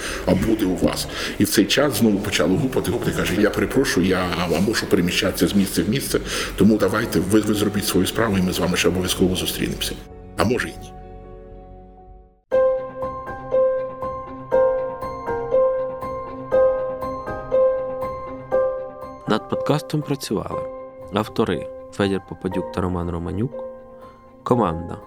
буде 0.47 0.67
у 0.67 0.77
вас. 0.77 1.09
І 1.39 1.45
в 1.45 1.49
цей 1.49 1.65
час 1.65 1.99
знову 1.99 2.19
почало 2.19 2.57
гупати. 2.57 2.91
Гупати 2.91 3.13
каже: 3.13 3.35
Я 3.41 3.51
перепрошую, 3.51 4.07
я 4.07 4.27
мушу 4.67 4.87
переміщатися 4.87 5.49
з 5.49 5.55
місця 5.55 5.83
в 5.83 5.89
місце. 5.89 6.21
Тому 6.57 6.77
давайте 6.77 7.21
ви, 7.21 7.41
ви 7.41 7.55
зробіть 7.55 7.87
свою 7.87 8.07
справу, 8.07 8.39
і 8.39 8.43
ми 8.43 8.53
з 8.53 8.59
вами 8.59 8.77
ще 8.77 8.89
обов'язково 8.89 9.37
зустрінемося. 9.37 9.93
А 10.37 10.45
може 10.45 10.69
і 10.69 10.73
ні. 10.83 10.91
Над 19.29 19.49
подкастом 19.49 20.03
працювали 20.03 20.63
автори 21.15 21.69
Федір 21.93 22.21
Попадюк 22.29 22.73
та 22.73 22.81
Роман 22.81 23.11
Романюк, 23.11 23.53
команда 24.43 24.99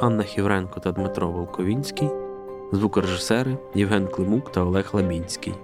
Анна 0.00 0.22
Хівренко 0.22 0.80
та 0.80 0.92
Дмитро 0.92 1.30
Волковінський, 1.30 2.08
звукорежисери 2.72 3.56
Євген 3.74 4.06
Климук 4.06 4.52
та 4.52 4.60
Олег 4.60 4.90
Лабінський. 4.92 5.54